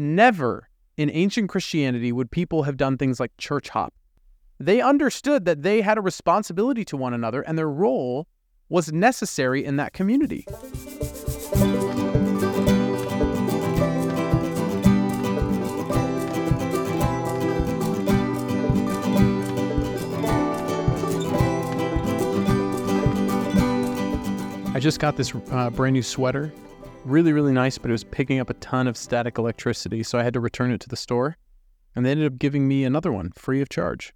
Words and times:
Never 0.00 0.68
in 0.96 1.10
ancient 1.10 1.48
Christianity 1.48 2.12
would 2.12 2.30
people 2.30 2.62
have 2.62 2.76
done 2.76 2.96
things 2.96 3.18
like 3.18 3.36
church 3.36 3.70
hop. 3.70 3.92
They 4.60 4.80
understood 4.80 5.44
that 5.46 5.62
they 5.64 5.80
had 5.80 5.98
a 5.98 6.00
responsibility 6.00 6.84
to 6.84 6.96
one 6.96 7.14
another 7.14 7.42
and 7.42 7.58
their 7.58 7.68
role 7.68 8.28
was 8.68 8.92
necessary 8.92 9.64
in 9.64 9.74
that 9.78 9.92
community. 9.92 10.46
I 24.72 24.78
just 24.78 25.00
got 25.00 25.16
this 25.16 25.34
uh, 25.50 25.70
brand 25.70 25.94
new 25.94 26.04
sweater. 26.04 26.52
Really, 27.04 27.32
really 27.32 27.52
nice, 27.52 27.78
but 27.78 27.90
it 27.90 27.92
was 27.92 28.04
picking 28.04 28.38
up 28.38 28.50
a 28.50 28.54
ton 28.54 28.86
of 28.86 28.96
static 28.96 29.38
electricity, 29.38 30.02
so 30.02 30.18
I 30.18 30.22
had 30.22 30.34
to 30.34 30.40
return 30.40 30.70
it 30.72 30.80
to 30.80 30.88
the 30.88 30.96
store. 30.96 31.36
And 31.96 32.04
they 32.04 32.10
ended 32.10 32.32
up 32.32 32.38
giving 32.38 32.68
me 32.68 32.84
another 32.84 33.10
one 33.10 33.30
free 33.30 33.62
of 33.62 33.68
charge. 33.68 34.12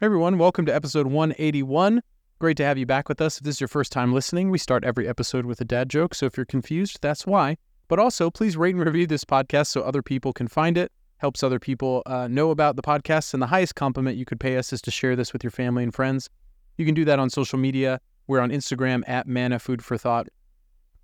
Hey 0.00 0.06
everyone, 0.06 0.36
welcome 0.36 0.66
to 0.66 0.74
episode 0.74 1.06
181. 1.06 2.02
Great 2.38 2.56
to 2.58 2.64
have 2.64 2.76
you 2.76 2.86
back 2.86 3.08
with 3.08 3.20
us. 3.20 3.38
If 3.38 3.44
this 3.44 3.56
is 3.56 3.60
your 3.60 3.68
first 3.68 3.92
time 3.92 4.12
listening, 4.12 4.50
we 4.50 4.58
start 4.58 4.84
every 4.84 5.08
episode 5.08 5.46
with 5.46 5.60
a 5.60 5.64
dad 5.64 5.88
joke, 5.88 6.14
so 6.14 6.26
if 6.26 6.36
you're 6.36 6.44
confused, 6.44 6.98
that's 7.00 7.26
why. 7.26 7.56
But 7.88 7.98
also, 7.98 8.30
please 8.30 8.56
rate 8.56 8.74
and 8.74 8.84
review 8.84 9.06
this 9.06 9.24
podcast 9.24 9.68
so 9.68 9.82
other 9.82 10.02
people 10.02 10.32
can 10.32 10.48
find 10.48 10.76
it. 10.76 10.90
Helps 11.18 11.42
other 11.42 11.58
people 11.58 12.02
uh, 12.04 12.28
know 12.28 12.50
about 12.50 12.76
the 12.76 12.82
podcast. 12.82 13.32
And 13.32 13.42
the 13.42 13.46
highest 13.46 13.74
compliment 13.74 14.18
you 14.18 14.24
could 14.24 14.40
pay 14.40 14.56
us 14.58 14.72
is 14.72 14.82
to 14.82 14.90
share 14.90 15.16
this 15.16 15.32
with 15.32 15.44
your 15.44 15.50
family 15.50 15.82
and 15.82 15.94
friends. 15.94 16.28
You 16.76 16.84
can 16.84 16.94
do 16.94 17.04
that 17.06 17.18
on 17.18 17.30
social 17.30 17.58
media. 17.58 18.00
We're 18.26 18.40
on 18.40 18.50
Instagram 18.50 19.02
at 19.06 19.26
Manna 19.26 19.58
Food 19.58 19.82
for 19.84 19.96
Thought, 19.96 20.26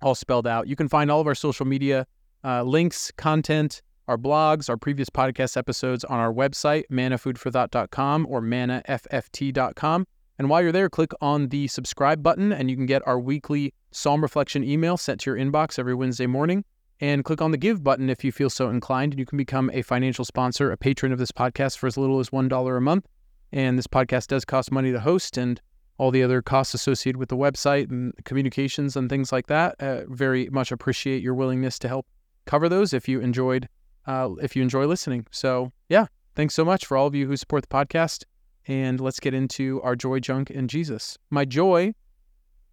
all 0.03 0.15
spelled 0.15 0.45
out. 0.45 0.67
You 0.67 0.75
can 0.75 0.89
find 0.89 1.09
all 1.09 1.21
of 1.21 1.27
our 1.27 1.35
social 1.35 1.65
media 1.65 2.05
uh, 2.43 2.63
links, 2.63 3.11
content, 3.17 3.81
our 4.07 4.17
blogs, 4.17 4.69
our 4.69 4.77
previous 4.77 5.09
podcast 5.09 5.55
episodes 5.55 6.03
on 6.03 6.19
our 6.19 6.33
website, 6.33 6.83
mannafoodforthought.com 6.91 8.27
or 8.29 8.41
mannafft.com. 8.41 10.05
And 10.39 10.49
while 10.49 10.61
you're 10.61 10.71
there, 10.71 10.89
click 10.89 11.11
on 11.21 11.49
the 11.49 11.67
subscribe 11.67 12.21
button 12.21 12.51
and 12.51 12.69
you 12.69 12.75
can 12.75 12.85
get 12.85 13.05
our 13.07 13.19
weekly 13.19 13.73
Psalm 13.91 14.21
Reflection 14.21 14.63
email 14.63 14.97
sent 14.97 15.21
to 15.21 15.31
your 15.31 15.39
inbox 15.39 15.79
every 15.79 15.93
Wednesday 15.93 16.27
morning. 16.27 16.65
And 16.99 17.25
click 17.25 17.41
on 17.41 17.51
the 17.51 17.57
give 17.57 17.83
button 17.83 18.09
if 18.09 18.23
you 18.23 18.31
feel 18.31 18.49
so 18.49 18.69
inclined. 18.69 19.13
And 19.13 19.19
you 19.19 19.25
can 19.25 19.37
become 19.37 19.69
a 19.73 19.81
financial 19.81 20.23
sponsor, 20.23 20.71
a 20.71 20.77
patron 20.77 21.11
of 21.11 21.19
this 21.19 21.31
podcast 21.31 21.77
for 21.77 21.87
as 21.87 21.97
little 21.97 22.19
as 22.19 22.29
$1 22.29 22.77
a 22.77 22.81
month. 22.81 23.07
And 23.51 23.77
this 23.77 23.87
podcast 23.87 24.27
does 24.27 24.45
cost 24.45 24.71
money 24.71 24.91
to 24.91 24.99
host. 24.99 25.37
And 25.37 25.61
all 25.97 26.11
the 26.11 26.23
other 26.23 26.41
costs 26.41 26.73
associated 26.73 27.17
with 27.17 27.29
the 27.29 27.37
website 27.37 27.89
and 27.89 28.13
communications 28.25 28.95
and 28.95 29.09
things 29.09 29.31
like 29.31 29.47
that. 29.47 29.75
Uh, 29.79 30.01
very 30.07 30.49
much 30.49 30.71
appreciate 30.71 31.21
your 31.21 31.33
willingness 31.33 31.77
to 31.79 31.87
help 31.87 32.07
cover 32.45 32.67
those 32.67 32.93
if 32.93 33.07
you 33.07 33.19
enjoyed 33.21 33.67
uh, 34.05 34.29
if 34.41 34.55
you 34.55 34.61
enjoy 34.61 34.85
listening. 34.85 35.25
So 35.31 35.71
yeah, 35.89 36.07
thanks 36.35 36.53
so 36.53 36.65
much 36.65 36.85
for 36.85 36.97
all 36.97 37.07
of 37.07 37.15
you 37.15 37.27
who 37.27 37.37
support 37.37 37.63
the 37.63 37.73
podcast. 37.73 38.23
And 38.67 38.99
let's 38.99 39.19
get 39.19 39.33
into 39.33 39.81
our 39.81 39.95
joy 39.95 40.19
junk 40.19 40.49
and 40.49 40.69
Jesus. 40.69 41.17
My 41.29 41.45
joy 41.45 41.93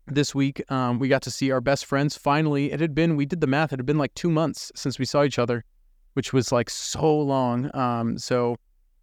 this 0.07 0.35
week, 0.35 0.63
um, 0.71 0.99
we 0.99 1.09
got 1.09 1.23
to 1.23 1.31
see 1.31 1.51
our 1.51 1.61
best 1.61 1.85
friends. 1.85 2.17
Finally, 2.17 2.73
it 2.73 2.81
had 2.81 2.95
been 2.95 3.17
we 3.17 3.27
did 3.27 3.41
the 3.41 3.47
math. 3.47 3.73
It 3.73 3.79
had 3.79 3.87
been 3.87 3.99
like 3.99 4.15
two 4.15 4.31
months 4.31 4.73
since 4.75 4.99
we 4.99 5.05
saw 5.05 5.25
each 5.25 5.39
other, 5.39 5.65
which 6.15 6.33
was 6.33 6.53
like 6.53 6.71
so 6.71 7.19
long. 7.19 7.75
Um, 7.77 8.19
so 8.19 8.57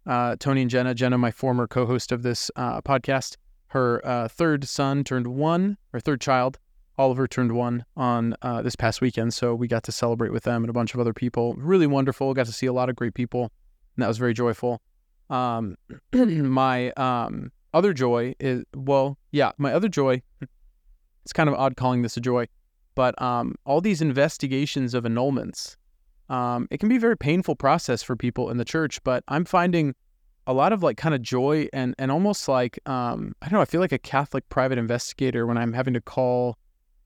uh, 0.06 0.36
Tony 0.38 0.62
and 0.62 0.70
Jenna, 0.70 0.94
Jenna, 0.94 1.18
my 1.18 1.30
former 1.30 1.66
co-host 1.66 2.12
of 2.12 2.22
this 2.22 2.50
uh, 2.56 2.80
podcast, 2.80 3.36
her 3.68 4.04
uh, 4.06 4.28
third 4.28 4.66
son 4.66 5.04
turned 5.04 5.26
one, 5.26 5.76
her 5.92 6.00
third 6.00 6.20
child, 6.20 6.58
Oliver 6.98 7.28
turned 7.28 7.52
one 7.52 7.84
on 7.96 8.34
uh, 8.42 8.60
this 8.60 8.74
past 8.74 9.00
weekend. 9.00 9.32
So 9.32 9.54
we 9.54 9.68
got 9.68 9.84
to 9.84 9.92
celebrate 9.92 10.32
with 10.32 10.42
them 10.42 10.64
and 10.64 10.70
a 10.70 10.72
bunch 10.72 10.94
of 10.94 11.00
other 11.00 11.14
people. 11.14 11.54
Really 11.54 11.86
wonderful. 11.86 12.34
Got 12.34 12.46
to 12.46 12.52
see 12.52 12.66
a 12.66 12.72
lot 12.72 12.90
of 12.90 12.96
great 12.96 13.14
people, 13.14 13.52
and 13.96 14.02
that 14.02 14.08
was 14.08 14.18
very 14.18 14.34
joyful. 14.34 14.82
Um, 15.30 15.76
my 16.12 16.90
um, 16.92 17.52
other 17.72 17.92
joy 17.92 18.34
is, 18.40 18.64
well, 18.74 19.16
yeah, 19.30 19.52
my 19.58 19.72
other 19.72 19.88
joy, 19.88 20.22
it's 21.22 21.32
kind 21.32 21.48
of 21.48 21.54
odd 21.54 21.76
calling 21.76 22.02
this 22.02 22.16
a 22.16 22.20
joy, 22.20 22.48
but 22.94 23.20
um, 23.22 23.54
all 23.64 23.80
these 23.80 24.02
investigations 24.02 24.94
of 24.94 25.04
annulments, 25.04 25.76
um, 26.28 26.66
it 26.70 26.78
can 26.78 26.88
be 26.88 26.96
a 26.96 27.00
very 27.00 27.16
painful 27.16 27.54
process 27.54 28.02
for 28.02 28.16
people 28.16 28.50
in 28.50 28.56
the 28.56 28.64
church, 28.64 29.02
but 29.04 29.22
I'm 29.28 29.44
finding 29.44 29.94
a 30.48 30.54
lot 30.54 30.72
of 30.72 30.82
like 30.82 30.96
kind 30.96 31.14
of 31.14 31.22
joy 31.22 31.68
and 31.72 31.94
and 31.98 32.10
almost 32.10 32.48
like 32.48 32.80
um, 32.88 33.34
I 33.42 33.46
don't 33.46 33.58
know. 33.58 33.60
I 33.60 33.66
feel 33.66 33.82
like 33.82 33.92
a 33.92 33.98
Catholic 33.98 34.48
private 34.48 34.78
investigator 34.78 35.46
when 35.46 35.58
I'm 35.58 35.74
having 35.74 35.94
to 35.94 36.00
call 36.00 36.56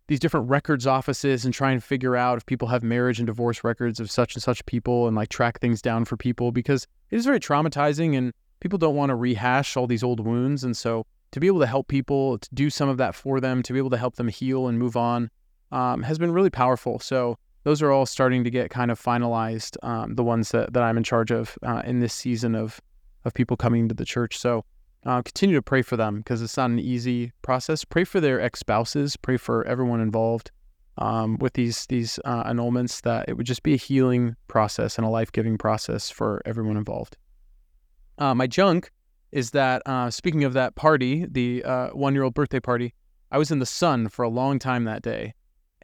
these 0.07 0.21
different 0.21 0.49
records 0.49 0.87
offices 0.87 1.45
and 1.45 1.53
try 1.53 1.73
and 1.73 1.83
figure 1.83 2.17
out 2.17 2.39
if 2.39 2.47
people 2.47 2.69
have 2.69 2.83
marriage 2.83 3.19
and 3.19 3.27
divorce 3.27 3.65
records 3.65 3.99
of 3.99 4.11
such 4.11 4.35
and 4.35 4.43
such 4.43 4.65
people 4.67 5.07
and 5.07 5.17
like 5.17 5.29
track 5.29 5.61
things 5.61 5.83
down 5.83 6.05
for 6.05 6.17
people 6.17 6.53
because 6.53 6.87
it 7.11 7.17
is 7.17 7.25
very 7.25 7.41
traumatizing 7.41 8.17
and 8.17 8.33
people 8.61 8.79
don't 8.79 8.95
want 8.95 9.11
to 9.11 9.17
rehash 9.17 9.77
all 9.77 9.87
these 9.87 10.03
old 10.03 10.21
wounds 10.21 10.65
and 10.65 10.77
so 10.77 11.05
to 11.31 11.41
be 11.41 11.47
able 11.47 11.61
to 11.61 11.67
help 11.67 11.89
people 11.89 12.39
to 12.39 12.49
do 12.53 12.69
some 12.69 12.89
of 12.89 12.97
that 12.99 13.15
for 13.15 13.41
them 13.41 13.63
to 13.63 13.73
be 13.73 13.79
able 13.79 13.91
to 13.91 13.97
help 13.97 14.17
them 14.17 14.29
heal 14.29 14.69
and 14.69 14.79
move 14.79 14.97
on 14.97 15.31
um, 15.71 16.03
has 16.03 16.19
been 16.19 16.33
really 16.33 16.51
powerful 16.51 16.99
so 16.99 17.39
those 17.65 17.81
are 17.81 17.91
all 17.91 18.05
starting 18.05 18.45
to 18.45 18.51
get 18.51 18.71
kind 18.71 18.91
of 18.91 19.01
finalized 19.01 19.77
um, 19.83 20.15
the 20.15 20.23
ones 20.23 20.51
that, 20.51 20.73
that 20.73 20.83
i'm 20.83 20.97
in 20.97 21.05
charge 21.05 21.31
of 21.31 21.57
uh, 21.63 21.83
in 21.85 22.01
this 22.01 22.13
season 22.13 22.55
of 22.55 22.81
of 23.25 23.35
people 23.35 23.57
coming 23.57 23.89
to 23.89 23.95
the 23.95 24.05
church. 24.05 24.39
So 24.39 24.65
uh, 25.05 25.23
continue 25.23 25.57
to 25.57 25.63
pray 25.63 25.83
for 25.83 25.97
them 25.97 26.19
because 26.19 26.43
it's 26.43 26.57
not 26.57 26.71
an 26.71 26.79
easy 26.79 27.33
process. 27.43 27.85
Pray 27.85 28.05
for 28.05 28.21
their 28.21 28.41
ex 28.41 28.61
spouses. 28.61 29.17
Pray 29.17 29.37
for 29.37 29.67
everyone 29.67 30.01
involved 30.01 30.51
um, 30.99 31.39
with 31.39 31.55
these 31.55 31.87
these 31.87 32.19
uh, 32.25 32.45
annulments. 32.45 33.03
That 33.03 33.29
it 33.29 33.37
would 33.37 33.47
just 33.47 33.63
be 33.63 33.75
a 33.75 33.79
healing 33.79 34.37
process 34.49 34.99
and 34.99 35.07
a 35.07 35.11
life 35.11 35.33
giving 35.33 35.59
process 35.59 36.11
for 36.11 36.41
everyone 36.45 36.77
involved. 36.77 37.17
Uh, 38.19 38.35
my 38.35 38.47
junk 38.47 38.93
is 39.33 39.51
that 39.53 39.83
uh, 39.87 40.11
speaking 40.11 40.45
of 40.45 40.53
that 40.53 40.75
party, 40.77 41.27
the 41.29 41.65
uh, 41.65 41.89
one 41.89 42.15
year 42.15 42.23
old 42.23 42.35
birthday 42.35 42.61
party, 42.61 42.95
I 43.31 43.39
was 43.39 43.51
in 43.51 43.59
the 43.59 43.67
sun 43.67 44.09
for 44.09 44.23
a 44.23 44.29
long 44.29 44.59
time 44.59 44.85
that 44.85 45.03
day. 45.03 45.35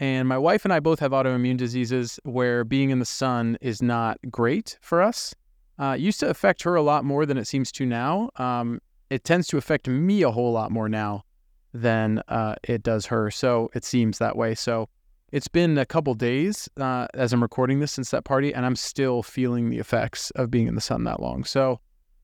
And 0.01 0.29
my 0.29 0.39
wife 0.39 0.65
and 0.65 0.73
I 0.73 0.79
both 0.79 1.01
have 1.01 1.11
autoimmune 1.11 1.57
diseases 1.57 2.21
where 2.23 2.63
being 2.63 2.91
in 2.91 3.01
the 3.01 3.05
sun 3.05 3.59
is 3.61 3.83
not 3.83 4.19
great 4.31 4.79
for 4.81 5.03
us 5.03 5.35
uh, 5.79 5.97
used 5.99 6.21
to 6.21 6.29
affect 6.29 6.63
her 6.63 6.75
a 6.75 6.83
lot 6.83 7.05
more 7.05 7.27
than 7.27 7.39
it 7.39 7.47
seems 7.47 7.73
to 7.73 7.87
now. 7.87 8.31
Um, 8.37 8.81
it 9.11 9.25
tends 9.25 9.47
to 9.49 9.57
affect 9.57 9.89
me 9.89 10.23
a 10.23 10.31
whole 10.31 10.53
lot 10.53 10.71
more 10.71 10.89
now 10.89 11.25
than 11.73 12.23
uh, 12.29 12.57
it 12.65 12.83
does 12.83 13.07
her. 13.07 13.31
So 13.31 13.71
it 13.75 13.85
seems 13.85 14.19
that 14.19 14.37
way. 14.37 14.55
So 14.55 14.89
it's 15.33 15.49
been 15.49 15.77
a 15.79 15.87
couple 15.87 16.15
days 16.15 16.69
uh, 16.79 17.07
as 17.15 17.33
I'm 17.33 17.43
recording 17.43 17.81
this 17.81 17.93
since 17.93 18.11
that 18.11 18.25
party, 18.25 18.55
and 18.55 18.65
I'm 18.65 18.77
still 18.77 19.23
feeling 19.23 19.71
the 19.71 19.79
effects 19.79 20.31
of 20.33 20.51
being 20.51 20.67
in 20.67 20.75
the 20.75 20.81
sun 20.81 21.05
that 21.05 21.21
long. 21.21 21.45
So 21.45 21.81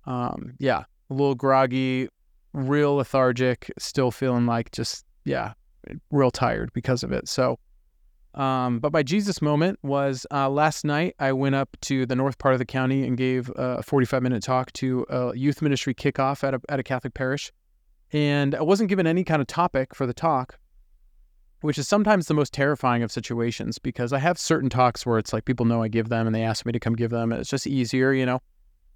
um, 0.06 0.54
yeah, 0.58 0.84
a 1.10 1.14
little 1.14 1.34
groggy, 1.34 2.08
real 2.52 2.96
lethargic, 2.96 3.70
still 3.78 4.10
feeling 4.10 4.46
like 4.46 4.70
just, 4.72 5.04
yeah, 5.24 5.52
real 6.10 6.30
tired 6.30 6.72
because 6.72 7.02
of 7.02 7.12
it. 7.12 7.28
So 7.28 7.58
um, 8.34 8.80
but 8.80 8.92
my 8.92 9.02
Jesus 9.02 9.40
moment 9.40 9.78
was 9.82 10.26
uh, 10.32 10.48
last 10.48 10.84
night. 10.84 11.14
I 11.20 11.32
went 11.32 11.54
up 11.54 11.76
to 11.82 12.04
the 12.04 12.16
north 12.16 12.38
part 12.38 12.54
of 12.54 12.58
the 12.58 12.64
county 12.64 13.06
and 13.06 13.16
gave 13.16 13.50
a 13.54 13.82
45 13.82 14.22
minute 14.22 14.42
talk 14.42 14.72
to 14.74 15.06
a 15.08 15.36
youth 15.36 15.62
ministry 15.62 15.94
kickoff 15.94 16.42
at 16.42 16.54
a, 16.54 16.60
at 16.68 16.80
a 16.80 16.82
Catholic 16.82 17.14
parish. 17.14 17.52
And 18.12 18.54
I 18.54 18.62
wasn't 18.62 18.88
given 18.88 19.06
any 19.06 19.22
kind 19.22 19.40
of 19.40 19.46
topic 19.46 19.94
for 19.94 20.04
the 20.04 20.12
talk, 20.12 20.58
which 21.60 21.78
is 21.78 21.86
sometimes 21.86 22.26
the 22.26 22.34
most 22.34 22.52
terrifying 22.52 23.04
of 23.04 23.12
situations 23.12 23.78
because 23.78 24.12
I 24.12 24.18
have 24.18 24.36
certain 24.36 24.68
talks 24.68 25.06
where 25.06 25.18
it's 25.18 25.32
like 25.32 25.44
people 25.44 25.64
know 25.64 25.82
I 25.82 25.88
give 25.88 26.08
them 26.08 26.26
and 26.26 26.34
they 26.34 26.42
ask 26.42 26.66
me 26.66 26.72
to 26.72 26.80
come 26.80 26.94
give 26.94 27.10
them. 27.10 27.30
And 27.30 27.40
it's 27.40 27.50
just 27.50 27.68
easier, 27.68 28.12
you 28.12 28.26
know. 28.26 28.40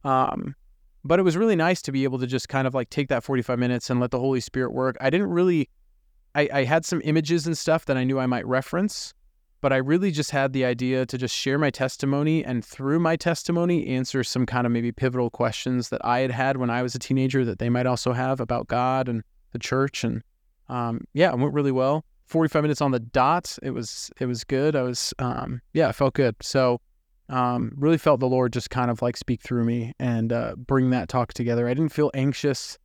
Um, 0.02 0.56
but 1.04 1.20
it 1.20 1.22
was 1.22 1.36
really 1.36 1.56
nice 1.56 1.80
to 1.82 1.92
be 1.92 2.02
able 2.02 2.18
to 2.18 2.26
just 2.26 2.48
kind 2.48 2.66
of 2.66 2.74
like 2.74 2.90
take 2.90 3.08
that 3.08 3.22
45 3.22 3.56
minutes 3.56 3.88
and 3.88 4.00
let 4.00 4.10
the 4.10 4.18
Holy 4.18 4.40
Spirit 4.40 4.72
work. 4.72 4.96
I 5.00 5.10
didn't 5.10 5.30
really, 5.30 5.68
I, 6.34 6.48
I 6.52 6.64
had 6.64 6.84
some 6.84 7.00
images 7.04 7.46
and 7.46 7.56
stuff 7.56 7.84
that 7.86 7.96
I 7.96 8.02
knew 8.02 8.18
I 8.18 8.26
might 8.26 8.46
reference 8.46 9.14
but 9.60 9.72
I 9.72 9.76
really 9.76 10.10
just 10.10 10.30
had 10.30 10.52
the 10.52 10.64
idea 10.64 11.04
to 11.06 11.18
just 11.18 11.34
share 11.34 11.58
my 11.58 11.70
testimony 11.70 12.44
and 12.44 12.64
through 12.64 13.00
my 13.00 13.16
testimony 13.16 13.86
answer 13.88 14.22
some 14.22 14.46
kind 14.46 14.66
of 14.66 14.72
maybe 14.72 14.92
pivotal 14.92 15.30
questions 15.30 15.88
that 15.88 16.04
I 16.04 16.20
had 16.20 16.30
had 16.30 16.56
when 16.56 16.70
I 16.70 16.82
was 16.82 16.94
a 16.94 16.98
teenager 16.98 17.44
that 17.44 17.58
they 17.58 17.68
might 17.68 17.86
also 17.86 18.12
have 18.12 18.40
about 18.40 18.68
God 18.68 19.08
and 19.08 19.22
the 19.52 19.58
church 19.58 20.04
and 20.04 20.22
um, 20.68 21.00
yeah, 21.14 21.32
it 21.32 21.38
went 21.38 21.54
really 21.54 21.72
well. 21.72 22.04
45 22.26 22.62
minutes 22.62 22.80
on 22.82 22.90
the 22.90 23.00
dot. 23.00 23.58
It 23.62 23.70
was 23.70 24.10
it 24.20 24.26
was 24.26 24.44
good. 24.44 24.76
I 24.76 24.82
was 24.82 25.14
um, 25.18 25.60
yeah, 25.72 25.88
I 25.88 25.92
felt 25.92 26.14
good. 26.14 26.36
So 26.42 26.80
um, 27.30 27.72
really 27.76 27.98
felt 27.98 28.20
the 28.20 28.28
Lord 28.28 28.52
just 28.52 28.70
kind 28.70 28.90
of 28.90 29.02
like 29.02 29.16
speak 29.16 29.42
through 29.42 29.64
me 29.64 29.94
and 29.98 30.32
uh, 30.32 30.54
bring 30.56 30.90
that 30.90 31.08
talk 31.08 31.32
together. 31.32 31.66
I 31.66 31.74
didn't 31.74 31.92
feel 31.92 32.10
anxious 32.14 32.78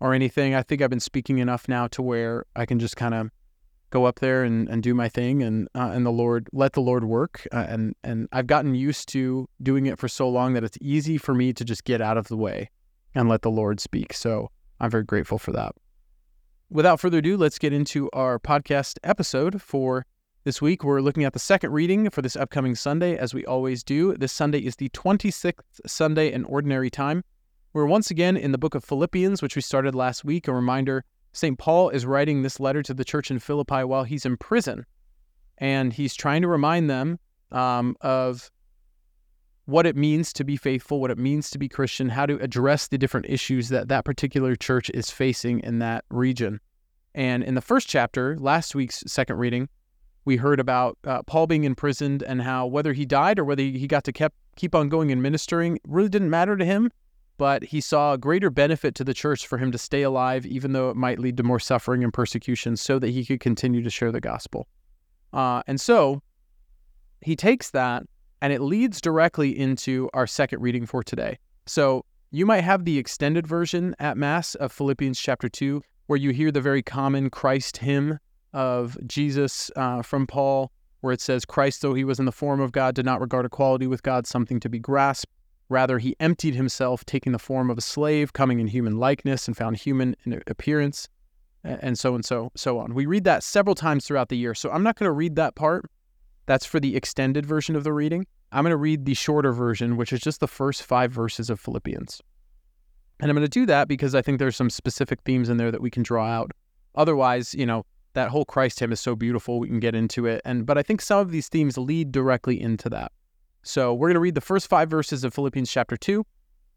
or 0.00 0.14
anything. 0.14 0.54
I 0.54 0.62
think 0.62 0.80
I've 0.80 0.90
been 0.90 1.00
speaking 1.00 1.38
enough 1.38 1.68
now 1.68 1.86
to 1.88 2.02
where 2.02 2.46
I 2.56 2.66
can 2.66 2.78
just 2.78 2.96
kind 2.96 3.14
of 3.14 3.30
go 3.94 4.06
up 4.06 4.18
there 4.18 4.42
and, 4.42 4.68
and 4.68 4.82
do 4.82 4.92
my 4.92 5.08
thing 5.08 5.40
and 5.40 5.68
uh, 5.76 5.92
and 5.94 6.04
the 6.04 6.10
Lord 6.10 6.48
let 6.52 6.72
the 6.72 6.80
Lord 6.80 7.04
work 7.04 7.46
uh, 7.52 7.66
and 7.68 7.94
and 8.02 8.28
I've 8.32 8.48
gotten 8.48 8.74
used 8.74 9.08
to 9.10 9.48
doing 9.62 9.86
it 9.86 10.00
for 10.00 10.08
so 10.08 10.28
long 10.28 10.54
that 10.54 10.64
it's 10.64 10.76
easy 10.80 11.16
for 11.16 11.32
me 11.32 11.52
to 11.52 11.64
just 11.64 11.84
get 11.84 12.00
out 12.00 12.18
of 12.18 12.26
the 12.26 12.36
way 12.36 12.70
and 13.14 13.28
let 13.28 13.42
the 13.42 13.52
Lord 13.52 13.78
speak. 13.78 14.12
So 14.12 14.50
I'm 14.80 14.90
very 14.90 15.04
grateful 15.04 15.38
for 15.38 15.52
that. 15.52 15.76
Without 16.70 16.98
further 16.98 17.18
ado, 17.18 17.36
let's 17.36 17.60
get 17.60 17.72
into 17.72 18.10
our 18.12 18.40
podcast 18.40 18.98
episode 19.04 19.62
for 19.62 20.06
This 20.42 20.60
week, 20.60 20.82
we're 20.82 21.00
looking 21.00 21.24
at 21.24 21.32
the 21.32 21.38
second 21.38 21.70
reading 21.72 22.10
for 22.10 22.20
this 22.20 22.36
upcoming 22.36 22.74
Sunday, 22.74 23.16
as 23.16 23.32
we 23.32 23.46
always 23.46 23.84
do. 23.84 24.16
This 24.16 24.32
Sunday 24.32 24.58
is 24.58 24.76
the 24.76 24.88
26th 24.88 25.80
Sunday 25.86 26.32
in 26.32 26.44
Ordinary 26.44 26.90
Time. 26.90 27.22
We're 27.72 27.86
once 27.86 28.10
again 28.10 28.36
in 28.36 28.50
the 28.50 28.58
book 28.58 28.74
of 28.74 28.84
Philippians, 28.84 29.40
which 29.40 29.56
we 29.56 29.62
started 29.62 29.94
last 29.94 30.24
week. 30.24 30.48
A 30.48 30.52
reminder 30.52 31.04
St. 31.34 31.58
Paul 31.58 31.90
is 31.90 32.06
writing 32.06 32.42
this 32.42 32.60
letter 32.60 32.82
to 32.84 32.94
the 32.94 33.04
church 33.04 33.30
in 33.30 33.40
Philippi 33.40 33.82
while 33.82 34.04
he's 34.04 34.24
in 34.24 34.36
prison, 34.36 34.86
and 35.58 35.92
he's 35.92 36.14
trying 36.14 36.42
to 36.42 36.48
remind 36.48 36.88
them 36.88 37.18
um, 37.50 37.96
of 38.00 38.50
what 39.66 39.84
it 39.84 39.96
means 39.96 40.32
to 40.34 40.44
be 40.44 40.56
faithful, 40.56 41.00
what 41.00 41.10
it 41.10 41.18
means 41.18 41.50
to 41.50 41.58
be 41.58 41.68
Christian, 41.68 42.08
how 42.08 42.24
to 42.26 42.38
address 42.38 42.86
the 42.86 42.98
different 42.98 43.26
issues 43.28 43.68
that 43.70 43.88
that 43.88 44.04
particular 44.04 44.54
church 44.54 44.90
is 44.90 45.10
facing 45.10 45.60
in 45.60 45.80
that 45.80 46.04
region. 46.08 46.60
And 47.14 47.42
in 47.42 47.54
the 47.54 47.60
first 47.60 47.88
chapter, 47.88 48.36
last 48.38 48.74
week's 48.74 49.02
second 49.06 49.36
reading, 49.36 49.68
we 50.24 50.36
heard 50.36 50.60
about 50.60 50.98
uh, 51.04 51.22
Paul 51.22 51.46
being 51.46 51.64
imprisoned 51.64 52.22
and 52.22 52.42
how 52.42 52.66
whether 52.66 52.92
he 52.92 53.04
died 53.04 53.38
or 53.38 53.44
whether 53.44 53.62
he 53.62 53.86
got 53.86 54.04
to 54.04 54.12
kept, 54.12 54.36
keep 54.56 54.74
on 54.74 54.88
going 54.88 55.10
and 55.10 55.22
ministering 55.22 55.78
really 55.86 56.08
didn't 56.08 56.30
matter 56.30 56.56
to 56.56 56.64
him, 56.64 56.90
but 57.36 57.64
he 57.64 57.80
saw 57.80 58.12
a 58.12 58.18
greater 58.18 58.50
benefit 58.50 58.94
to 58.96 59.04
the 59.04 59.14
church 59.14 59.46
for 59.46 59.58
him 59.58 59.72
to 59.72 59.78
stay 59.78 60.02
alive, 60.02 60.46
even 60.46 60.72
though 60.72 60.90
it 60.90 60.96
might 60.96 61.18
lead 61.18 61.36
to 61.36 61.42
more 61.42 61.58
suffering 61.58 62.04
and 62.04 62.12
persecution, 62.12 62.76
so 62.76 62.98
that 62.98 63.10
he 63.10 63.24
could 63.24 63.40
continue 63.40 63.82
to 63.82 63.90
share 63.90 64.12
the 64.12 64.20
gospel. 64.20 64.66
Uh, 65.32 65.62
and 65.66 65.80
so 65.80 66.22
he 67.20 67.34
takes 67.34 67.70
that 67.70 68.04
and 68.40 68.52
it 68.52 68.60
leads 68.60 69.00
directly 69.00 69.58
into 69.58 70.10
our 70.12 70.26
second 70.26 70.60
reading 70.60 70.86
for 70.86 71.02
today. 71.02 71.38
So 71.66 72.04
you 72.30 72.44
might 72.44 72.60
have 72.60 72.84
the 72.84 72.98
extended 72.98 73.46
version 73.46 73.96
at 73.98 74.16
Mass 74.16 74.54
of 74.56 74.70
Philippians 74.70 75.18
chapter 75.18 75.48
2, 75.48 75.82
where 76.06 76.18
you 76.18 76.30
hear 76.30 76.52
the 76.52 76.60
very 76.60 76.82
common 76.82 77.30
Christ 77.30 77.78
hymn 77.78 78.18
of 78.52 78.98
Jesus 79.06 79.70
uh, 79.76 80.02
from 80.02 80.26
Paul, 80.26 80.70
where 81.00 81.12
it 81.12 81.20
says, 81.20 81.44
Christ, 81.44 81.80
though 81.80 81.94
he 81.94 82.04
was 82.04 82.18
in 82.18 82.24
the 82.24 82.32
form 82.32 82.60
of 82.60 82.72
God, 82.72 82.94
did 82.94 83.06
not 83.06 83.20
regard 83.20 83.46
equality 83.46 83.86
with 83.86 84.02
God 84.02 84.26
something 84.26 84.60
to 84.60 84.68
be 84.68 84.78
grasped. 84.78 85.32
Rather, 85.68 85.98
he 85.98 86.14
emptied 86.20 86.54
himself, 86.54 87.04
taking 87.04 87.32
the 87.32 87.38
form 87.38 87.70
of 87.70 87.78
a 87.78 87.80
slave, 87.80 88.32
coming 88.32 88.60
in 88.60 88.66
human 88.66 88.98
likeness, 88.98 89.46
and 89.48 89.56
found 89.56 89.76
human 89.76 90.14
in 90.24 90.42
appearance, 90.46 91.08
and 91.64 91.98
so 91.98 92.14
and 92.14 92.24
so 92.24 92.52
so 92.54 92.78
on. 92.78 92.94
We 92.94 93.06
read 93.06 93.24
that 93.24 93.42
several 93.42 93.74
times 93.74 94.06
throughout 94.06 94.28
the 94.28 94.36
year, 94.36 94.54
so 94.54 94.70
I'm 94.70 94.82
not 94.82 94.96
going 94.96 95.08
to 95.08 95.12
read 95.12 95.36
that 95.36 95.54
part. 95.54 95.90
That's 96.46 96.66
for 96.66 96.78
the 96.78 96.94
extended 96.94 97.46
version 97.46 97.74
of 97.74 97.84
the 97.84 97.92
reading. 97.92 98.26
I'm 98.52 98.62
going 98.62 98.70
to 98.70 98.76
read 98.76 99.06
the 99.06 99.14
shorter 99.14 99.52
version, 99.52 99.96
which 99.96 100.12
is 100.12 100.20
just 100.20 100.40
the 100.40 100.46
first 100.46 100.82
five 100.82 101.10
verses 101.10 101.50
of 101.50 101.58
Philippians. 101.58 102.20
And 103.20 103.30
I'm 103.30 103.36
going 103.36 103.46
to 103.46 103.48
do 103.48 103.66
that 103.66 103.88
because 103.88 104.14
I 104.14 104.22
think 104.22 104.38
there's 104.38 104.56
some 104.56 104.70
specific 104.70 105.22
themes 105.22 105.48
in 105.48 105.56
there 105.56 105.70
that 105.70 105.80
we 105.80 105.90
can 105.90 106.02
draw 106.02 106.26
out. 106.26 106.52
Otherwise, 106.94 107.54
you 107.54 107.64
know, 107.64 107.84
that 108.12 108.28
whole 108.28 108.44
Christ 108.44 108.80
hymn 108.80 108.92
is 108.92 109.00
so 109.00 109.16
beautiful. 109.16 109.58
We 109.58 109.68
can 109.68 109.80
get 109.80 109.94
into 109.94 110.26
it. 110.26 110.40
And 110.44 110.66
but 110.66 110.78
I 110.78 110.82
think 110.82 111.00
some 111.00 111.20
of 111.20 111.30
these 111.30 111.48
themes 111.48 111.78
lead 111.78 112.12
directly 112.12 112.60
into 112.60 112.88
that. 112.90 113.12
So 113.66 113.94
we're 113.94 114.08
going 114.08 114.14
to 114.16 114.20
read 114.20 114.34
the 114.34 114.42
first 114.42 114.68
five 114.68 114.90
verses 114.90 115.24
of 115.24 115.32
Philippians 115.32 115.70
chapter 115.70 115.96
2. 115.96 116.24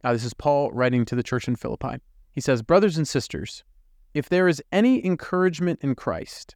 Uh, 0.06 0.14
this 0.14 0.24
is 0.24 0.34
Paul 0.34 0.72
writing 0.72 1.04
to 1.04 1.16
the 1.18 1.24
church 1.24 1.50
in 1.50 1.58
Philippi. 1.58 1.98
He 2.32 2.40
says, 2.40 2.62
Brothers 2.62 2.96
and 2.96 3.06
sisters, 3.06 3.66
if 4.14 4.30
there 4.30 4.48
is 4.48 4.64
any 4.72 5.06
encouragement 5.06 5.80
in 5.82 5.96
Christ, 5.96 6.56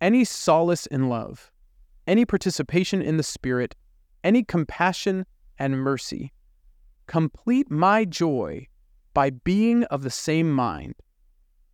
any 0.00 0.24
solace 0.24 0.86
in 0.86 1.08
love, 1.08 1.52
any 2.08 2.24
participation 2.24 3.00
in 3.00 3.18
the 3.18 3.22
Spirit, 3.22 3.76
any 4.24 4.42
compassion 4.42 5.26
and 5.60 5.78
mercy, 5.78 6.32
complete 7.06 7.70
my 7.70 8.04
joy 8.04 8.66
by 9.14 9.30
being 9.30 9.84
of 9.84 10.02
the 10.02 10.10
same 10.10 10.50
mind, 10.50 10.96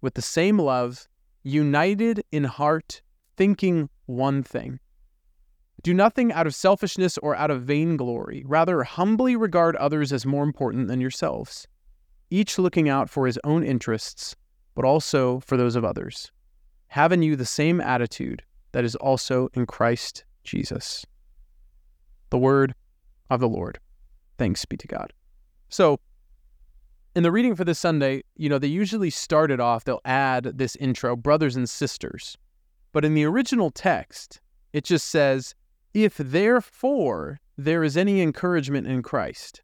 with 0.02 0.12
the 0.12 0.20
same 0.20 0.58
love 0.58 1.08
united 1.42 2.22
in 2.32 2.44
heart, 2.44 3.00
thinking 3.38 3.88
one 4.04 4.42
thing. 4.42 4.78
Do 5.82 5.94
nothing 5.94 6.32
out 6.32 6.46
of 6.46 6.54
selfishness 6.54 7.18
or 7.18 7.36
out 7.36 7.50
of 7.50 7.62
vainglory. 7.62 8.42
Rather, 8.46 8.82
humbly 8.82 9.36
regard 9.36 9.76
others 9.76 10.12
as 10.12 10.26
more 10.26 10.42
important 10.42 10.88
than 10.88 11.00
yourselves, 11.00 11.68
each 12.30 12.58
looking 12.58 12.88
out 12.88 13.08
for 13.08 13.26
his 13.26 13.38
own 13.44 13.62
interests, 13.62 14.34
but 14.74 14.84
also 14.84 15.40
for 15.40 15.56
those 15.56 15.76
of 15.76 15.84
others. 15.84 16.32
Have 16.88 17.12
in 17.12 17.22
you 17.22 17.36
the 17.36 17.44
same 17.44 17.80
attitude 17.80 18.42
that 18.72 18.84
is 18.84 18.96
also 18.96 19.48
in 19.54 19.66
Christ 19.66 20.24
Jesus. 20.42 21.06
The 22.30 22.38
word 22.38 22.74
of 23.30 23.40
the 23.40 23.48
Lord. 23.48 23.78
Thanks 24.36 24.64
be 24.64 24.76
to 24.76 24.86
God. 24.86 25.12
So, 25.68 26.00
in 27.14 27.22
the 27.22 27.32
reading 27.32 27.54
for 27.54 27.64
this 27.64 27.78
Sunday, 27.78 28.22
you 28.36 28.48
know, 28.48 28.58
they 28.58 28.68
usually 28.68 29.10
start 29.10 29.50
it 29.50 29.60
off, 29.60 29.84
they'll 29.84 30.00
add 30.04 30.44
this 30.44 30.76
intro, 30.76 31.16
brothers 31.16 31.56
and 31.56 31.68
sisters. 31.68 32.36
But 32.92 33.04
in 33.04 33.14
the 33.14 33.24
original 33.24 33.70
text, 33.70 34.40
it 34.72 34.84
just 34.84 35.08
says, 35.08 35.54
if 35.94 36.16
therefore 36.16 37.40
there 37.56 37.82
is 37.82 37.96
any 37.96 38.20
encouragement 38.20 38.86
in 38.86 39.02
Christ. 39.02 39.62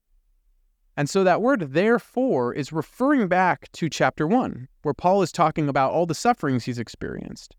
And 0.96 1.10
so 1.10 1.24
that 1.24 1.42
word 1.42 1.72
therefore 1.72 2.52
is 2.52 2.72
referring 2.72 3.28
back 3.28 3.70
to 3.72 3.88
chapter 3.88 4.26
one, 4.26 4.68
where 4.82 4.94
Paul 4.94 5.22
is 5.22 5.32
talking 5.32 5.68
about 5.68 5.92
all 5.92 6.06
the 6.06 6.14
sufferings 6.14 6.64
he's 6.64 6.78
experienced. 6.78 7.56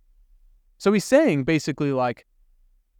So 0.77 0.91
he's 0.93 1.05
saying 1.05 1.43
basically, 1.43 1.91
like, 1.91 2.25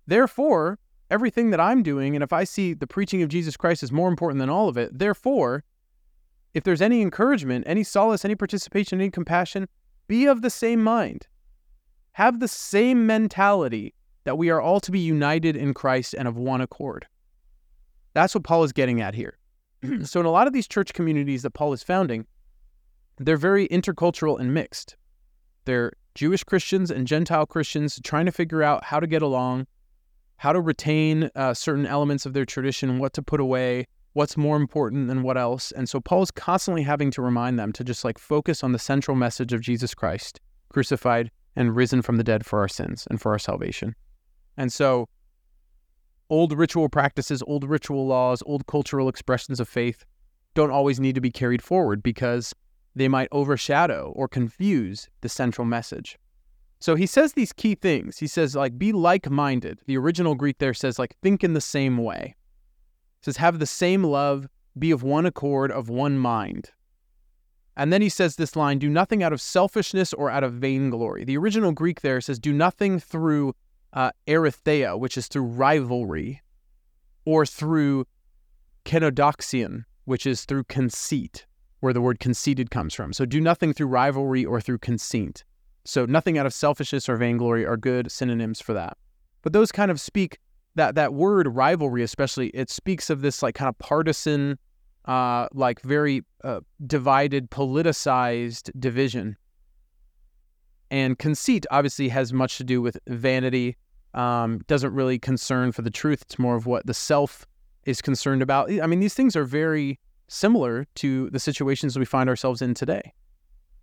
therefore, 0.08 0.80
everything 1.10 1.52
that 1.52 1.60
I'm 1.60 1.84
doing, 1.84 2.16
and 2.16 2.24
if 2.24 2.34
I 2.34 2.44
see 2.44 2.74
the 2.74 2.88
preaching 2.88 3.22
of 3.22 3.30
Jesus 3.30 3.56
Christ 3.56 3.84
is 3.84 3.92
more 3.92 4.10
important 4.10 4.40
than 4.40 4.50
all 4.50 4.68
of 4.68 4.78
it, 4.78 4.98
therefore, 4.98 5.64
if 6.54 6.64
there's 6.64 6.82
any 6.82 7.02
encouragement, 7.02 7.66
any 7.68 7.84
solace, 7.84 8.26
any 8.26 8.36
participation, 8.36 9.00
any 9.00 9.12
compassion, 9.12 9.68
be 10.08 10.26
of 10.26 10.42
the 10.42 10.50
same 10.50 10.84
mind. 10.84 11.28
Have 12.14 12.40
the 12.40 12.48
same 12.48 13.06
mentality 13.06 13.94
that 14.25 14.38
we 14.38 14.50
are 14.50 14.62
all 14.62 14.80
to 14.81 14.92
be 14.92 15.00
united 15.00 15.56
in 15.56 15.74
Christ 15.74 16.13
and 16.18 16.27
of 16.27 16.38
one 16.38 16.62
accord. 16.62 17.07
That's 18.13 18.36
what 18.36 18.44
Paul 18.44 18.63
is 18.63 18.74
getting 18.74 19.01
at 19.01 19.16
here. 19.16 19.38
so, 20.04 20.19
in 20.19 20.25
a 20.25 20.31
lot 20.31 20.48
of 20.48 20.54
these 20.54 20.68
church 20.68 20.94
communities 20.94 21.44
that 21.44 21.51
Paul 21.51 21.74
is 21.74 21.83
founding, 21.83 22.25
they're 23.18 23.38
very 23.38 23.68
intercultural 23.69 24.39
and 24.39 24.54
mixed. 24.54 24.98
They're 25.66 25.94
Jewish 26.16 26.44
Christians 26.44 26.92
and 26.92 27.07
Gentile 27.07 27.45
Christians 27.45 28.00
trying 28.04 28.25
to 28.25 28.31
figure 28.31 28.63
out 28.63 28.83
how 28.83 29.00
to 29.00 29.07
get 29.07 29.22
along, 29.22 29.68
how 30.38 30.54
to 30.54 30.62
retain 30.62 31.30
uh, 31.36 31.54
certain 31.54 31.86
elements 31.86 32.25
of 32.25 32.33
their 32.33 32.45
tradition, 32.45 33.00
what 33.00 33.13
to 33.13 33.21
put 33.21 33.39
away, 33.39 33.88
what's 34.13 34.38
more 34.38 34.56
important 34.56 35.07
than 35.07 35.24
what 35.24 35.38
else. 35.38 35.71
And 35.74 35.89
so 35.89 36.00
Paul's 36.00 36.31
constantly 36.31 36.83
having 36.83 37.12
to 37.12 37.21
remind 37.21 37.60
them 37.60 37.74
to 37.74 37.83
just 37.83 38.06
like 38.06 38.18
focus 38.18 38.63
on 38.63 38.71
the 38.71 38.80
central 38.80 39.16
message 39.16 39.51
of 39.51 39.62
Jesus 39.62 39.94
Christ, 39.94 40.39
crucified 40.69 41.31
and 41.56 41.75
risen 41.75 42.01
from 42.01 42.18
the 42.18 42.24
dead 42.24 42.45
for 42.45 42.60
our 42.60 42.68
sins 42.68 43.07
and 43.10 43.21
for 43.21 43.31
our 43.31 43.39
salvation. 43.39 43.95
And 44.57 44.72
so 44.72 45.07
old 46.30 46.54
ritual 46.54 46.90
practices, 46.90 47.44
old 47.46 47.63
ritual 47.63 48.07
laws, 48.07 48.42
old 48.46 48.68
cultural 48.68 49.09
expressions 49.09 49.59
of 49.59 49.68
faith 49.68 50.06
don't 50.54 50.71
always 50.71 51.00
need 51.00 51.16
to 51.16 51.21
be 51.21 51.31
carried 51.31 51.62
forward 51.62 52.02
because 52.02 52.54
they 52.95 53.07
might 53.07 53.28
overshadow 53.31 54.14
or 54.16 54.28
confuse 54.28 55.09
the 55.21 55.30
central 55.30 55.66
message. 55.66 56.18
So 56.80 56.95
he 56.95 57.06
says 57.06 57.33
these 57.33 57.52
key 57.52 57.76
things. 57.76 58.18
He 58.18 58.28
says, 58.28 58.56
like, 58.56 58.78
be 58.78 58.92
like 58.92 59.30
minded. 59.30 59.80
The 59.85 59.97
original 59.97 60.35
Greek 60.35 60.59
there 60.59 60.74
says, 60.74 60.97
like, 60.97 61.16
think 61.21 61.44
in 61.44 61.54
the 61.54 61.62
same 61.62 61.97
way 61.97 62.35
says, 63.26 63.38
have 63.38 63.59
the 63.59 63.66
same 63.66 64.04
love, 64.04 64.47
be 64.78 64.92
of 64.92 65.04
one 65.04 65.26
accord, 65.26 65.71
of 65.71 65.90
one 65.90 66.18
mind. 66.18 66.69
And 67.76 67.92
then 67.92 68.02
he 68.02 68.09
says 68.09 68.35
this 68.35 68.56
line, 68.56 68.78
do 68.78 68.88
nothing 68.88 69.24
out 69.24 69.33
of 69.33 69.42
selfishness 69.42 70.14
or 70.14 70.30
out 70.30 70.44
of 70.44 70.54
vainglory. 70.54 71.26
The 71.26 71.38
original 71.38 71.71
Greek 71.71 72.02
there 72.02 72.21
says, 72.21 72.40
do 72.40 72.54
nothing 72.54 73.00
through 73.00 73.54
uh, 73.95 74.11
erithia, 74.28 74.99
which 74.99 75.18
is 75.18 75.28
through 75.28 75.45
rivalry, 75.45 76.42
or 77.25 77.45
through 77.45 78.06
kenodoxion, 78.83 79.85
which 80.04 80.28
is 80.28 80.45
through 80.45 80.66
conceit, 80.66 81.47
where 81.80 81.94
the 81.94 82.02
word 82.02 82.19
conceited 82.19 82.69
comes 82.69 82.94
from. 82.94 83.14
So 83.14 83.25
do 83.25 83.42
nothing 83.42 83.73
through 83.73 83.87
rivalry 83.87 84.45
or 84.45 84.61
through 84.61 84.80
conceit. 84.80 85.44
So 85.85 86.06
nothing 86.06 86.37
out 86.37 86.45
of 86.45 86.54
selfishness 86.54 87.09
or 87.09 87.16
vainglory 87.16 87.66
are 87.66 87.78
good 87.78 88.11
synonyms 88.11 88.61
for 88.61 88.73
that. 88.73 88.97
But 89.42 89.54
those 89.54 89.71
kind 89.71 89.90
of 89.90 89.99
speak 89.99 90.40
that 90.75 90.95
that 90.95 91.14
word 91.14 91.47
rivalry 91.47 92.04
especially 92.04 92.49
it 92.49 92.69
speaks 92.69 93.09
of 93.09 93.21
this 93.21 93.42
like 93.42 93.56
kind 93.56 93.69
of 93.69 93.78
partisan 93.80 94.59
uh, 95.06 95.47
like 95.54 95.81
very 95.81 96.21
uh, 96.44 96.59
divided 96.85 97.49
politicized 97.49 98.69
division 98.80 99.37
and 100.92 101.18
conceit 101.18 101.66
obviously 101.71 102.09
has 102.09 102.33
much 102.33 102.57
to 102.57 102.64
do 102.64 102.81
with 102.81 102.97
vanity 103.07 103.78
um, 104.16 104.62
doesn't 104.68 104.94
really 104.94 105.19
concern 105.19 105.72
for 105.72 105.81
the 105.81 105.92
truth. 105.92 106.24
It's 106.24 106.40
more 106.40 106.56
of 106.56 106.66
what 106.66 106.86
the 106.88 106.94
self 106.94 107.45
is 107.86 108.02
concerned 108.02 108.42
about. 108.42 108.72
I 108.81 108.88
mean 108.88 109.00
these 109.00 109.14
things 109.14 109.36
are 109.36 109.45
very 109.45 110.00
similar 110.28 110.88
to 110.95 111.30
the 111.30 111.40
situations 111.40 111.98
we 112.00 112.06
find 112.06 112.28
ourselves 112.30 112.62
in 112.62 112.74
today. 112.74 113.14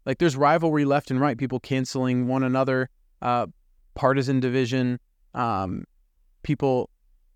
Like 0.05 0.19
there's 0.19 0.37
rivalry 0.37 0.85
left 0.85 1.13
and 1.13 1.21
right 1.21 1.39
people 1.39 1.61
canceling 1.61 2.27
one 2.27 2.43
another 2.43 2.91
uh, 3.21 3.47
partisan 3.95 4.41
division 4.41 4.99
um, 5.35 5.85
people 6.43 6.91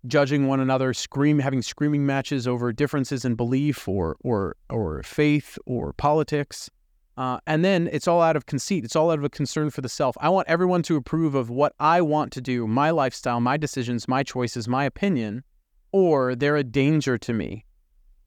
judging 0.05 0.47
one 0.47 0.59
another, 0.59 0.93
scream, 0.93 1.39
having 1.39 1.61
screaming 1.61 2.05
matches 2.05 2.47
over 2.47 2.71
differences 2.71 3.25
in 3.25 3.35
belief 3.35 3.87
or 3.87 4.17
or 4.21 4.55
or 4.69 5.03
faith 5.03 5.57
or 5.65 5.93
politics. 5.93 6.69
Uh, 7.17 7.39
and 7.47 7.65
then 7.65 7.89
it's 7.91 8.07
all 8.07 8.21
out 8.21 8.35
of 8.35 8.45
conceit. 8.45 8.85
It's 8.85 8.95
all 8.95 9.09
out 9.09 9.17
of 9.17 9.23
a 9.23 9.29
concern 9.29 9.71
for 9.71 9.81
the 9.81 9.89
self. 9.89 10.15
I 10.21 10.29
want 10.29 10.47
everyone 10.47 10.83
to 10.83 10.95
approve 10.95 11.33
of 11.33 11.49
what 11.49 11.73
I 11.79 11.99
want 11.99 12.31
to 12.33 12.41
do, 12.41 12.67
my 12.67 12.91
lifestyle, 12.91 13.39
my 13.39 13.57
decisions, 13.57 14.07
my 14.07 14.21
choices, 14.21 14.67
my 14.67 14.83
opinion, 14.85 15.43
or 15.91 16.35
they're 16.35 16.57
a 16.57 16.63
danger 16.63 17.17
to 17.17 17.33
me. 17.33 17.65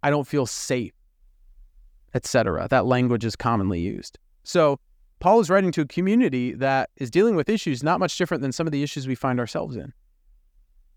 I 0.02 0.10
don't 0.10 0.26
feel 0.26 0.44
safe, 0.44 0.92
etc. 2.14 2.66
That 2.68 2.84
language 2.84 3.24
is 3.24 3.36
commonly 3.36 3.80
used. 3.80 4.18
So 4.42 4.80
Paul 5.20 5.38
is 5.38 5.50
writing 5.50 5.70
to 5.72 5.82
a 5.82 5.86
community 5.86 6.54
that 6.54 6.90
is 6.96 7.12
dealing 7.12 7.36
with 7.36 7.48
issues 7.48 7.84
not 7.84 8.00
much 8.00 8.18
different 8.18 8.42
than 8.42 8.50
some 8.50 8.66
of 8.66 8.72
the 8.72 8.82
issues 8.82 9.06
we 9.06 9.14
find 9.14 9.38
ourselves 9.38 9.76
in. 9.76 9.92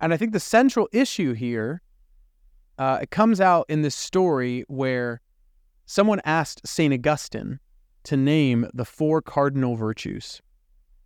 And 0.01 0.13
I 0.13 0.17
think 0.17 0.33
the 0.33 0.39
central 0.39 0.89
issue 0.91 1.33
here, 1.33 1.81
uh, 2.79 2.99
it 3.03 3.11
comes 3.11 3.39
out 3.39 3.67
in 3.69 3.83
this 3.83 3.95
story 3.95 4.63
where 4.67 5.21
someone 5.85 6.21
asked 6.25 6.67
St. 6.67 6.91
Augustine 6.91 7.59
to 8.03 8.17
name 8.17 8.67
the 8.73 8.85
four 8.85 9.21
cardinal 9.21 9.75
virtues. 9.75 10.41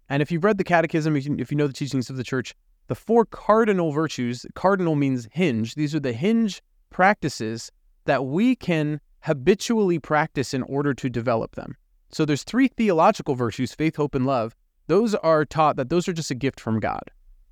And 0.10 0.22
if 0.22 0.32
you've 0.32 0.44
read 0.44 0.58
the 0.58 0.64
Catechism, 0.64 1.16
if 1.16 1.52
you 1.52 1.58
know 1.58 1.68
the 1.68 1.74
teachings 1.74 2.10
of 2.10 2.18
the 2.18 2.24
Church, 2.24 2.56
the 2.88 2.96
four 2.96 3.26
cardinal 3.26 3.92
virtues, 3.92 4.46
cardinal 4.56 4.96
means 4.96 5.28
hinge, 5.32 5.76
these 5.76 5.94
are 5.94 6.00
the 6.00 6.14
hinge 6.14 6.62
practices 6.90 7.72
that 8.06 8.26
we 8.26 8.56
can 8.56 9.02
habitually 9.22 10.00
practice 10.00 10.54
in 10.54 10.64
order 10.64 10.94
to 10.94 11.10
develop 11.10 11.56
them. 11.56 11.76
So 12.12 12.24
there's 12.24 12.44
three 12.44 12.70
theological 12.70 13.36
virtues, 13.36 13.74
faith, 13.74 13.98
hope, 13.98 14.16
and 14.16 14.26
love. 14.26 14.56
Those 14.88 15.14
are 15.16 15.44
taught 15.44 15.76
that 15.76 15.90
those 15.90 16.08
are 16.08 16.14
just 16.14 16.32
a 16.32 16.36
gift 16.36 16.60
from 16.62 16.80
God. 16.80 17.04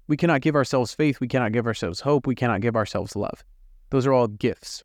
We 0.08 0.16
cannot 0.16 0.42
give 0.42 0.56
ourselves 0.56 0.94
faith, 0.94 1.20
we 1.20 1.28
cannot 1.28 1.52
give 1.52 1.68
ourselves 1.68 2.00
hope, 2.00 2.26
we 2.26 2.36
cannot 2.36 2.62
give 2.62 2.76
ourselves 2.76 3.16
love. 3.16 3.44
Those 3.90 4.08
are 4.08 4.14
all 4.14 4.28
gifts. 4.28 4.84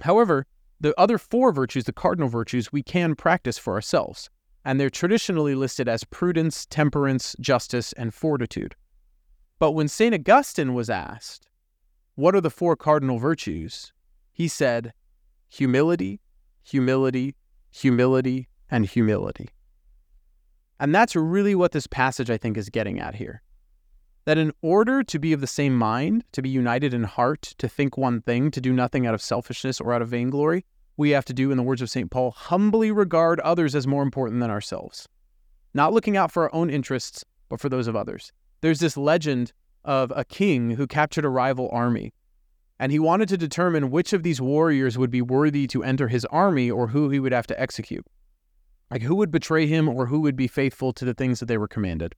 However, 0.00 0.46
the 0.80 0.98
other 0.98 1.18
four 1.18 1.52
virtues, 1.52 1.84
the 1.84 1.92
cardinal 1.92 2.28
virtues, 2.28 2.72
we 2.72 2.82
can 2.82 3.14
practice 3.14 3.58
for 3.58 3.74
ourselves, 3.74 4.30
and 4.64 4.78
they're 4.78 4.90
traditionally 4.90 5.54
listed 5.54 5.88
as 5.88 6.04
prudence, 6.04 6.66
temperance, 6.66 7.34
justice, 7.40 7.92
and 7.94 8.14
fortitude. 8.14 8.76
But 9.58 9.72
when 9.72 9.88
St. 9.88 10.14
Augustine 10.14 10.74
was 10.74 10.88
asked, 10.88 11.48
What 12.14 12.34
are 12.34 12.40
the 12.40 12.50
four 12.50 12.76
cardinal 12.76 13.18
virtues? 13.18 13.92
he 14.32 14.46
said, 14.46 14.92
Humility, 15.48 16.20
humility, 16.62 17.34
humility, 17.70 18.48
and 18.70 18.86
humility. 18.86 19.48
And 20.78 20.94
that's 20.94 21.16
really 21.16 21.54
what 21.56 21.72
this 21.72 21.88
passage, 21.88 22.30
I 22.30 22.36
think, 22.36 22.56
is 22.56 22.68
getting 22.68 23.00
at 23.00 23.16
here. 23.16 23.42
That 24.28 24.36
in 24.36 24.52
order 24.60 25.02
to 25.02 25.18
be 25.18 25.32
of 25.32 25.40
the 25.40 25.46
same 25.46 25.74
mind, 25.74 26.22
to 26.32 26.42
be 26.42 26.50
united 26.50 26.92
in 26.92 27.04
heart, 27.04 27.54
to 27.56 27.66
think 27.66 27.96
one 27.96 28.20
thing, 28.20 28.50
to 28.50 28.60
do 28.60 28.74
nothing 28.74 29.06
out 29.06 29.14
of 29.14 29.22
selfishness 29.22 29.80
or 29.80 29.94
out 29.94 30.02
of 30.02 30.10
vainglory, 30.10 30.66
we 30.98 31.08
have 31.12 31.24
to 31.24 31.32
do, 31.32 31.50
in 31.50 31.56
the 31.56 31.62
words 31.62 31.80
of 31.80 31.88
St. 31.88 32.10
Paul, 32.10 32.32
humbly 32.32 32.92
regard 32.92 33.40
others 33.40 33.74
as 33.74 33.86
more 33.86 34.02
important 34.02 34.40
than 34.40 34.50
ourselves. 34.50 35.08
Not 35.72 35.94
looking 35.94 36.18
out 36.18 36.30
for 36.30 36.42
our 36.42 36.54
own 36.54 36.68
interests, 36.68 37.24
but 37.48 37.58
for 37.58 37.70
those 37.70 37.88
of 37.88 37.96
others. 37.96 38.30
There's 38.60 38.80
this 38.80 38.98
legend 38.98 39.54
of 39.86 40.12
a 40.14 40.26
king 40.26 40.72
who 40.72 40.86
captured 40.86 41.24
a 41.24 41.30
rival 41.30 41.70
army, 41.72 42.12
and 42.78 42.92
he 42.92 42.98
wanted 42.98 43.30
to 43.30 43.38
determine 43.38 43.90
which 43.90 44.12
of 44.12 44.24
these 44.24 44.42
warriors 44.42 44.98
would 44.98 45.10
be 45.10 45.22
worthy 45.22 45.66
to 45.68 45.82
enter 45.82 46.08
his 46.08 46.26
army 46.26 46.70
or 46.70 46.88
who 46.88 47.08
he 47.08 47.18
would 47.18 47.32
have 47.32 47.46
to 47.46 47.58
execute. 47.58 48.04
Like 48.90 49.00
who 49.00 49.14
would 49.14 49.30
betray 49.30 49.66
him 49.66 49.88
or 49.88 50.04
who 50.04 50.20
would 50.20 50.36
be 50.36 50.48
faithful 50.48 50.92
to 50.92 51.06
the 51.06 51.14
things 51.14 51.40
that 51.40 51.46
they 51.46 51.56
were 51.56 51.66
commanded. 51.66 52.14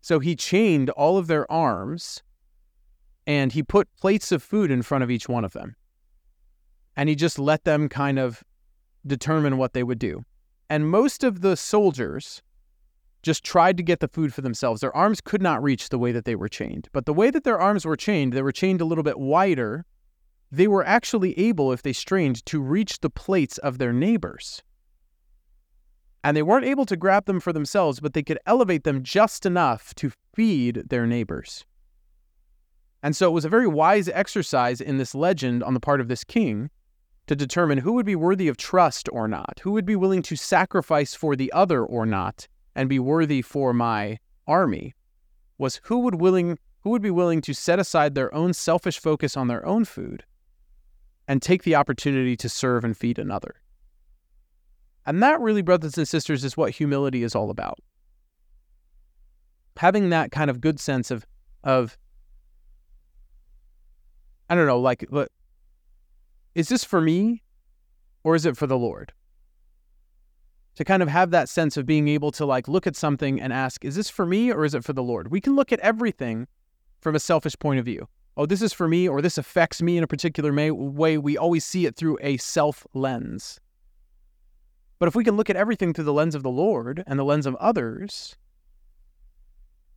So 0.00 0.18
he 0.18 0.34
chained 0.34 0.90
all 0.90 1.18
of 1.18 1.26
their 1.26 1.50
arms 1.50 2.22
and 3.26 3.52
he 3.52 3.62
put 3.62 3.94
plates 3.96 4.32
of 4.32 4.42
food 4.42 4.70
in 4.70 4.82
front 4.82 5.04
of 5.04 5.10
each 5.10 5.28
one 5.28 5.44
of 5.44 5.52
them. 5.52 5.76
And 6.96 7.08
he 7.08 7.14
just 7.14 7.38
let 7.38 7.64
them 7.64 7.88
kind 7.88 8.18
of 8.18 8.42
determine 9.06 9.56
what 9.56 9.72
they 9.72 9.82
would 9.82 9.98
do. 9.98 10.24
And 10.68 10.90
most 10.90 11.22
of 11.22 11.40
the 11.40 11.56
soldiers 11.56 12.42
just 13.22 13.44
tried 13.44 13.76
to 13.76 13.82
get 13.82 14.00
the 14.00 14.08
food 14.08 14.32
for 14.32 14.40
themselves. 14.40 14.80
Their 14.80 14.96
arms 14.96 15.20
could 15.20 15.42
not 15.42 15.62
reach 15.62 15.90
the 15.90 15.98
way 15.98 16.12
that 16.12 16.24
they 16.24 16.34
were 16.34 16.48
chained. 16.48 16.88
But 16.92 17.06
the 17.06 17.12
way 17.12 17.30
that 17.30 17.44
their 17.44 17.60
arms 17.60 17.84
were 17.84 17.96
chained, 17.96 18.32
they 18.32 18.42
were 18.42 18.52
chained 18.52 18.80
a 18.80 18.86
little 18.86 19.04
bit 19.04 19.18
wider. 19.18 19.84
They 20.50 20.66
were 20.66 20.84
actually 20.84 21.38
able, 21.38 21.72
if 21.72 21.82
they 21.82 21.92
strained, 21.92 22.44
to 22.46 22.60
reach 22.60 23.00
the 23.00 23.10
plates 23.10 23.58
of 23.58 23.78
their 23.78 23.92
neighbors 23.92 24.62
and 26.22 26.36
they 26.36 26.42
weren't 26.42 26.66
able 26.66 26.86
to 26.86 26.96
grab 26.96 27.24
them 27.24 27.40
for 27.40 27.52
themselves, 27.52 28.00
but 28.00 28.12
they 28.12 28.22
could 28.22 28.38
elevate 28.46 28.84
them 28.84 29.02
just 29.02 29.46
enough 29.46 29.94
to 29.94 30.12
feed 30.34 30.82
their 30.88 31.06
neighbors. 31.06 31.64
And 33.02 33.16
so 33.16 33.28
it 33.28 33.32
was 33.32 33.44
a 33.44 33.50
very 33.50 33.66
wise 33.66 34.08
exercise 34.08 34.80
in 34.80 34.98
this 34.98 35.14
legend 35.14 35.62
on 35.62 35.74
the 35.74 35.80
part 35.80 36.00
of 36.00 36.08
this 36.08 36.24
king 36.24 36.70
to 37.26 37.36
determine 37.36 37.78
who 37.78 37.92
would 37.92 38.06
be 38.06 38.16
worthy 38.16 38.48
of 38.48 38.56
trust 38.56 39.08
or 39.12 39.28
not, 39.28 39.60
who 39.62 39.72
would 39.72 39.86
be 39.86 39.96
willing 39.96 40.22
to 40.22 40.36
sacrifice 40.36 41.14
for 41.14 41.36
the 41.36 41.52
other 41.52 41.84
or 41.84 42.04
not, 42.04 42.46
and 42.74 42.88
be 42.88 42.98
worthy 42.98 43.40
for 43.40 43.72
my 43.72 44.18
army, 44.46 44.94
was 45.56 45.80
who 45.84 46.00
would 46.00 46.16
willing 46.16 46.58
who 46.82 46.90
would 46.90 47.02
be 47.02 47.10
willing 47.10 47.42
to 47.42 47.52
set 47.52 47.78
aside 47.78 48.14
their 48.14 48.34
own 48.34 48.54
selfish 48.54 48.98
focus 48.98 49.36
on 49.36 49.48
their 49.48 49.64
own 49.66 49.84
food 49.84 50.24
and 51.28 51.42
take 51.42 51.62
the 51.62 51.74
opportunity 51.74 52.36
to 52.36 52.48
serve 52.48 52.84
and 52.84 52.96
feed 52.96 53.18
another. 53.18 53.59
And 55.10 55.20
that 55.24 55.40
really, 55.40 55.60
brothers 55.60 55.98
and 55.98 56.06
sisters, 56.06 56.44
is 56.44 56.56
what 56.56 56.70
humility 56.70 57.24
is 57.24 57.34
all 57.34 57.50
about. 57.50 57.80
Having 59.76 60.10
that 60.10 60.30
kind 60.30 60.48
of 60.48 60.60
good 60.60 60.78
sense 60.78 61.10
of, 61.10 61.26
of 61.64 61.98
I 64.48 64.54
don't 64.54 64.68
know, 64.68 64.78
like, 64.78 65.04
is 66.54 66.68
this 66.68 66.84
for 66.84 67.00
me 67.00 67.42
or 68.22 68.36
is 68.36 68.46
it 68.46 68.56
for 68.56 68.68
the 68.68 68.78
Lord? 68.78 69.12
To 70.76 70.84
kind 70.84 71.02
of 71.02 71.08
have 71.08 71.32
that 71.32 71.48
sense 71.48 71.76
of 71.76 71.86
being 71.86 72.06
able 72.06 72.30
to 72.30 72.46
like 72.46 72.68
look 72.68 72.86
at 72.86 72.94
something 72.94 73.40
and 73.40 73.52
ask, 73.52 73.84
is 73.84 73.96
this 73.96 74.08
for 74.08 74.24
me 74.24 74.52
or 74.52 74.64
is 74.64 74.76
it 74.76 74.84
for 74.84 74.92
the 74.92 75.02
Lord? 75.02 75.32
We 75.32 75.40
can 75.40 75.56
look 75.56 75.72
at 75.72 75.80
everything 75.80 76.46
from 77.00 77.16
a 77.16 77.20
selfish 77.20 77.58
point 77.58 77.80
of 77.80 77.84
view. 77.84 78.06
Oh, 78.36 78.46
this 78.46 78.62
is 78.62 78.72
for 78.72 78.86
me 78.86 79.08
or 79.08 79.20
this 79.20 79.38
affects 79.38 79.82
me 79.82 79.98
in 79.98 80.04
a 80.04 80.06
particular 80.06 80.52
way. 80.72 81.18
We 81.18 81.36
always 81.36 81.64
see 81.64 81.86
it 81.86 81.96
through 81.96 82.18
a 82.20 82.36
self 82.36 82.86
lens. 82.94 83.58
But 85.00 85.08
if 85.08 85.16
we 85.16 85.24
can 85.24 85.36
look 85.36 85.50
at 85.50 85.56
everything 85.56 85.92
through 85.92 86.04
the 86.04 86.12
lens 86.12 86.36
of 86.36 86.44
the 86.44 86.50
Lord 86.50 87.02
and 87.06 87.18
the 87.18 87.24
lens 87.24 87.46
of 87.46 87.56
others, 87.56 88.36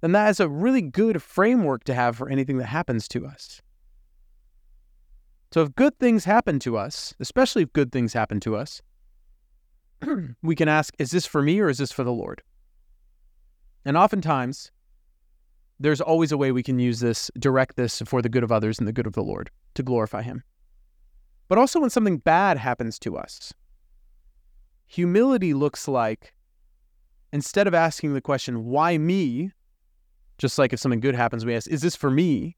then 0.02 0.14
that 0.14 0.30
is 0.30 0.40
a 0.40 0.50
really 0.50 0.82
good 0.82 1.22
framework 1.22 1.84
to 1.84 1.94
have 1.94 2.16
for 2.16 2.30
anything 2.30 2.58
that 2.58 2.66
happens 2.66 3.08
to 3.10 3.28
us. 3.28 3.62
So 5.54 5.62
if 5.62 5.76
good 5.76 6.00
things 6.00 6.26
happen 6.26 6.58
to 6.60 6.78
us, 6.78 7.14
especially 7.20 7.64
if 7.64 7.74
good 7.74 7.92
things 7.92 8.14
happen 8.14 8.40
to 8.40 8.56
us, 8.56 8.82
we 10.42 10.56
can 10.56 10.70
ask, 10.70 10.96
is 10.98 11.12
this 11.12 11.26
for 11.26 11.42
me 11.42 11.60
or 11.60 11.70
is 11.70 11.78
this 11.78 11.92
for 11.92 12.06
the 12.06 12.14
Lord? 12.14 12.42
And 13.86 13.98
oftentimes, 13.98 14.72
there's 15.80 16.02
always 16.02 16.32
a 16.32 16.38
way 16.38 16.54
we 16.54 16.64
can 16.64 16.80
use 16.80 17.02
this, 17.02 17.30
direct 17.38 17.76
this 17.76 18.02
for 18.06 18.22
the 18.22 18.30
good 18.30 18.44
of 18.44 18.54
others 18.54 18.80
and 18.80 18.88
the 18.88 18.94
good 18.94 19.06
of 19.06 19.14
the 19.14 19.24
Lord 19.24 19.52
to 19.76 19.84
glorify 19.84 20.22
Him. 20.22 20.44
But 21.50 21.58
also 21.58 21.82
when 21.82 21.90
something 21.90 22.18
bad 22.18 22.58
happens 22.58 22.98
to 23.00 23.18
us, 23.18 23.54
Humility 24.94 25.56
looks 25.56 25.88
like 25.88 26.36
instead 27.32 27.66
of 27.66 27.74
asking 27.74 28.14
the 28.14 28.22
question, 28.22 28.66
why 28.66 29.00
me? 29.00 29.52
Just 30.38 30.60
like 30.60 30.72
if 30.72 30.80
something 30.80 31.00
good 31.00 31.16
happens, 31.16 31.44
we 31.44 31.56
ask, 31.56 31.68
is 31.68 31.82
this 31.82 31.96
for 31.96 32.12
me? 32.12 32.58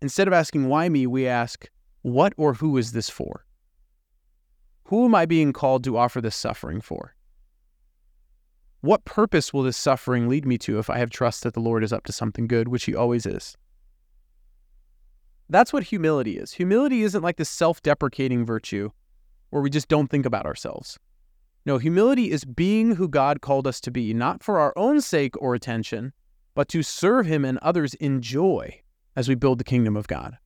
Instead 0.00 0.28
of 0.28 0.32
asking 0.32 0.68
why 0.68 0.88
me, 0.88 1.08
we 1.08 1.26
ask, 1.26 1.68
what 2.02 2.32
or 2.36 2.54
who 2.54 2.76
is 2.78 2.92
this 2.92 3.10
for? 3.10 3.44
Who 4.84 5.04
am 5.04 5.16
I 5.16 5.26
being 5.26 5.52
called 5.52 5.82
to 5.82 5.98
offer 5.98 6.20
this 6.20 6.36
suffering 6.36 6.80
for? 6.80 7.16
What 8.80 9.04
purpose 9.04 9.52
will 9.52 9.64
this 9.64 9.76
suffering 9.76 10.28
lead 10.28 10.46
me 10.46 10.58
to 10.58 10.78
if 10.78 10.88
I 10.88 10.98
have 10.98 11.10
trust 11.10 11.42
that 11.42 11.54
the 11.54 11.60
Lord 11.60 11.82
is 11.82 11.92
up 11.92 12.04
to 12.04 12.12
something 12.12 12.46
good, 12.46 12.68
which 12.68 12.84
He 12.84 12.94
always 12.94 13.26
is? 13.26 13.56
That's 15.48 15.72
what 15.72 15.82
humility 15.82 16.38
is. 16.38 16.52
Humility 16.52 17.02
isn't 17.02 17.24
like 17.24 17.36
this 17.36 17.50
self 17.50 17.82
deprecating 17.82 18.46
virtue 18.46 18.92
where 19.50 19.62
we 19.62 19.70
just 19.70 19.88
don't 19.88 20.08
think 20.08 20.26
about 20.26 20.46
ourselves. 20.46 20.98
No, 21.66 21.78
humility 21.78 22.30
is 22.30 22.44
being 22.44 22.94
who 22.94 23.08
God 23.08 23.42
called 23.42 23.66
us 23.66 23.80
to 23.82 23.90
be, 23.90 24.14
not 24.14 24.42
for 24.42 24.58
our 24.58 24.72
own 24.76 25.00
sake 25.00 25.34
or 25.40 25.54
attention, 25.54 26.12
but 26.54 26.68
to 26.68 26.82
serve 26.82 27.26
Him 27.26 27.44
and 27.44 27.58
others 27.58 27.94
in 27.94 28.22
joy 28.22 28.80
as 29.14 29.28
we 29.28 29.34
build 29.34 29.58
the 29.58 29.64
kingdom 29.64 29.96
of 29.96 30.08
God. 30.08 30.38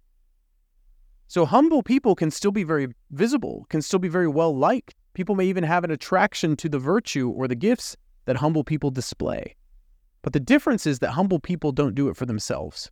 So, 1.29 1.47
humble 1.47 1.83
people 1.83 2.15
can 2.15 2.31
still 2.31 2.51
be 2.51 2.65
very 2.65 2.89
visible, 3.11 3.67
can 3.69 3.81
still 3.81 3.99
be 3.99 4.09
very 4.09 4.29
well 4.29 4.57
liked. 4.57 4.95
People 5.15 5.37
may 5.37 5.47
even 5.47 5.65
have 5.65 5.85
an 5.85 5.91
attraction 5.91 6.57
to 6.57 6.69
the 6.69 6.79
virtue 6.79 7.31
or 7.31 7.47
the 7.47 7.55
gifts 7.55 7.97
that 8.25 8.37
humble 8.37 8.65
people 8.65 8.91
display. 8.91 9.55
But 10.23 10.33
the 10.33 10.41
difference 10.41 10.87
is 10.87 10.99
that 10.99 11.13
humble 11.13 11.39
people 11.39 11.71
don't 11.71 11.95
do 11.95 12.09
it 12.09 12.17
for 12.17 12.27
themselves. 12.27 12.91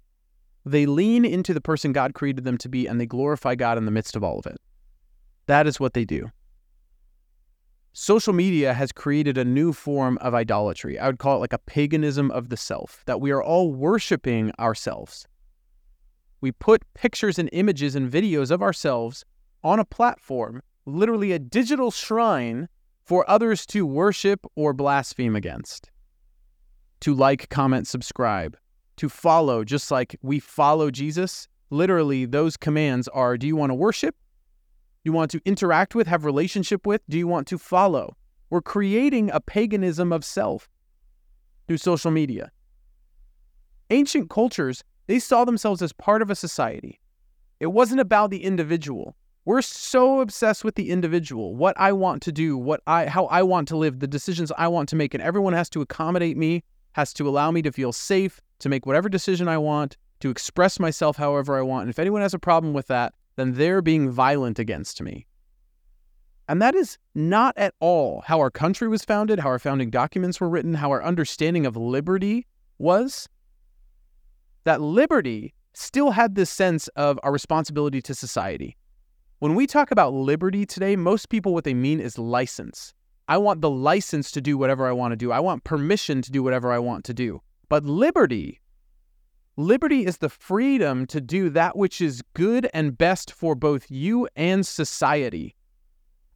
They 0.65 0.87
lean 0.87 1.25
into 1.25 1.53
the 1.53 1.61
person 1.61 1.93
God 1.93 2.15
created 2.15 2.45
them 2.45 2.59
to 2.59 2.69
be 2.69 2.87
and 2.87 3.01
they 3.01 3.07
glorify 3.07 3.55
God 3.55 3.79
in 3.79 3.85
the 3.85 3.91
midst 3.91 4.15
of 4.17 4.23
all 4.23 4.39
of 4.39 4.47
it. 4.47 4.61
That 5.53 5.67
is 5.67 5.79
what 5.79 5.93
they 5.93 6.07
do. 6.07 6.31
Social 7.93 8.33
media 8.33 8.73
has 8.73 8.91
created 8.91 9.37
a 9.37 9.45
new 9.45 9.75
form 9.75 10.17
of 10.23 10.33
idolatry. 10.33 10.99
I 10.99 11.09
would 11.09 11.19
call 11.19 11.37
it 11.37 11.41
like 11.41 11.53
a 11.53 11.59
paganism 11.59 12.31
of 12.31 12.49
the 12.49 12.57
self, 12.57 13.03
that 13.05 13.21
we 13.21 13.33
are 13.33 13.43
all 13.43 13.71
worshiping 13.71 14.51
ourselves. 14.59 15.29
We 16.41 16.53
put 16.53 16.91
pictures 16.95 17.39
and 17.39 17.51
images 17.53 17.95
and 17.95 18.11
videos 18.11 18.51
of 18.51 18.63
ourselves 18.63 19.27
on 19.63 19.79
a 19.79 19.85
platform, 19.85 20.63
literally 20.87 21.33
a 21.33 21.39
digital 21.39 21.91
shrine 21.91 22.67
for 23.05 23.29
others 23.29 23.67
to 23.67 23.85
worship 23.85 24.47
or 24.57 24.73
blaspheme 24.73 25.37
against, 25.37 25.91
to 27.01 27.13
like, 27.13 27.51
comment, 27.51 27.87
subscribe, 27.87 28.57
to 28.97 29.11
follow, 29.11 29.65
just 29.65 29.91
like 29.91 30.17
we 30.23 30.39
follow 30.41 30.91
Jesus. 30.91 31.47
Literally, 31.69 32.25
those 32.25 32.57
commands 32.57 33.07
are 33.09 33.37
do 33.37 33.47
you 33.47 33.55
want 33.55 33.69
to 33.69 33.75
worship? 33.75 34.17
You 35.05 35.13
want 35.13 35.31
to 35.33 35.41
interact 35.45 35.95
with, 35.95 36.07
have 36.07 36.25
relationship 36.25 36.87
with? 36.87 37.03
Do 37.09 37.19
you 37.19 37.27
want 37.27 37.47
to 37.49 37.59
follow? 37.59 38.17
We're 38.51 38.63
creating 38.63 39.31
a 39.31 39.41
paganism 39.41 40.13
of 40.13 40.25
self 40.25 40.69
through 41.67 41.79
social 41.79 42.11
media. 42.11 42.51
Ancient 43.91 44.31
cultures, 44.31 44.85
they 45.07 45.19
saw 45.19 45.45
themselves 45.45 45.83
as 45.83 45.93
part 45.93 46.23
of 46.23 46.31
a 46.31 46.35
society. 46.35 47.01
It 47.61 47.67
wasn't 47.67 48.01
about 48.01 48.31
the 48.31 48.45
individual. 48.45 49.17
We're 49.45 49.63
so 49.63 50.21
obsessed 50.21 50.65
with 50.65 50.77
the 50.77 50.91
individual, 50.91 51.57
what 51.57 51.79
I 51.79 51.93
want 51.93 52.23
to 52.23 52.33
do, 52.33 52.57
what 52.57 52.81
I 52.87 53.07
how 53.07 53.27
I 53.27 53.43
want 53.43 53.67
to 53.69 53.77
live, 53.77 53.99
the 53.99 54.07
decisions 54.07 54.53
I 54.57 54.69
want 54.69 54.89
to 54.91 54.97
make, 54.97 55.15
and 55.15 55.23
everyone 55.23 55.53
has 55.53 55.69
to 55.71 55.81
accommodate 55.81 56.37
me, 56.37 56.63
has 56.93 57.13
to 57.15 57.29
allow 57.29 57.51
me 57.51 57.61
to 57.63 57.73
feel 57.73 57.93
safe, 57.93 58.41
to 58.61 58.69
make 58.69 58.87
whatever 58.87 59.09
decision 59.09 59.49
I 59.49 59.59
want, 59.59 59.97
to 60.21 60.31
express 60.31 60.79
myself 60.79 61.17
however 61.17 61.59
I 61.59 61.63
want. 61.63 61.83
And 61.83 61.91
if 61.91 61.99
anyone 61.99 62.23
has 62.23 62.35
a 62.35 62.39
problem 62.39 62.73
with 62.73 62.87
that, 62.87 63.15
then 63.37 63.55
they're 63.55 63.83
being 63.83 64.11
violent 64.11 64.59
against 64.59 65.03
me. 65.03 65.27
And 66.49 66.61
that 66.61 66.75
is 66.75 66.99
not 67.15 67.57
at 67.57 67.75
all 67.81 68.23
how 68.27 68.39
our 68.41 68.51
country 68.51 68.89
was 68.89 69.05
founded, 69.05 69.39
how 69.39 69.49
our 69.49 69.59
founding 69.59 69.91
documents 69.91 70.41
were 70.41 70.49
written, 70.49 70.75
how 70.75 70.91
our 70.91 71.03
understanding 71.03 71.67
of 71.67 71.77
liberty 71.77 72.47
was. 72.79 73.29
That 74.65 74.81
liberty 74.81 75.55
still 75.73 76.11
had 76.11 76.35
this 76.35 76.51
sense 76.51 76.89
of 76.89 77.19
our 77.23 77.33
responsibility 77.33 78.03
to 78.03 78.15
society. 78.15 78.77
When 79.39 79.55
we 79.55 79.67
talk 79.67 79.91
about 79.91 80.13
liberty 80.13 80.65
today, 80.67 80.95
most 80.95 81.29
people 81.29 81.53
what 81.55 81.65
they 81.65 81.75
mean 81.75 82.01
is 82.01 82.19
license. 82.19 82.95
I 83.29 83.39
want 83.39 83.61
the 83.61 83.71
license 83.71 84.31
to 84.33 84.41
do 84.41 84.59
whatever 84.59 84.87
I 84.87 84.93
want 84.93 85.13
to 85.13 85.17
do. 85.17 85.33
I 85.33 85.41
want 85.41 85.65
permission 85.65 86.23
to 86.23 86.31
do 86.31 86.43
whatever 86.43 86.71
I 86.73 86.79
want 86.79 87.05
to 87.07 87.15
do. 87.15 87.41
But 87.69 87.85
liberty, 87.85 88.61
liberty 89.57 90.07
is 90.07 90.19
the 90.19 90.29
freedom 90.29 91.07
to 91.07 91.21
do 91.21 91.51
that 91.51 91.77
which 91.77 92.01
is 92.01 92.23
good 92.35 92.69
and 92.73 92.97
best 92.97 93.33
for 93.33 93.55
both 93.55 93.91
you 93.91 94.29
and 94.37 94.67
society. 94.67 95.55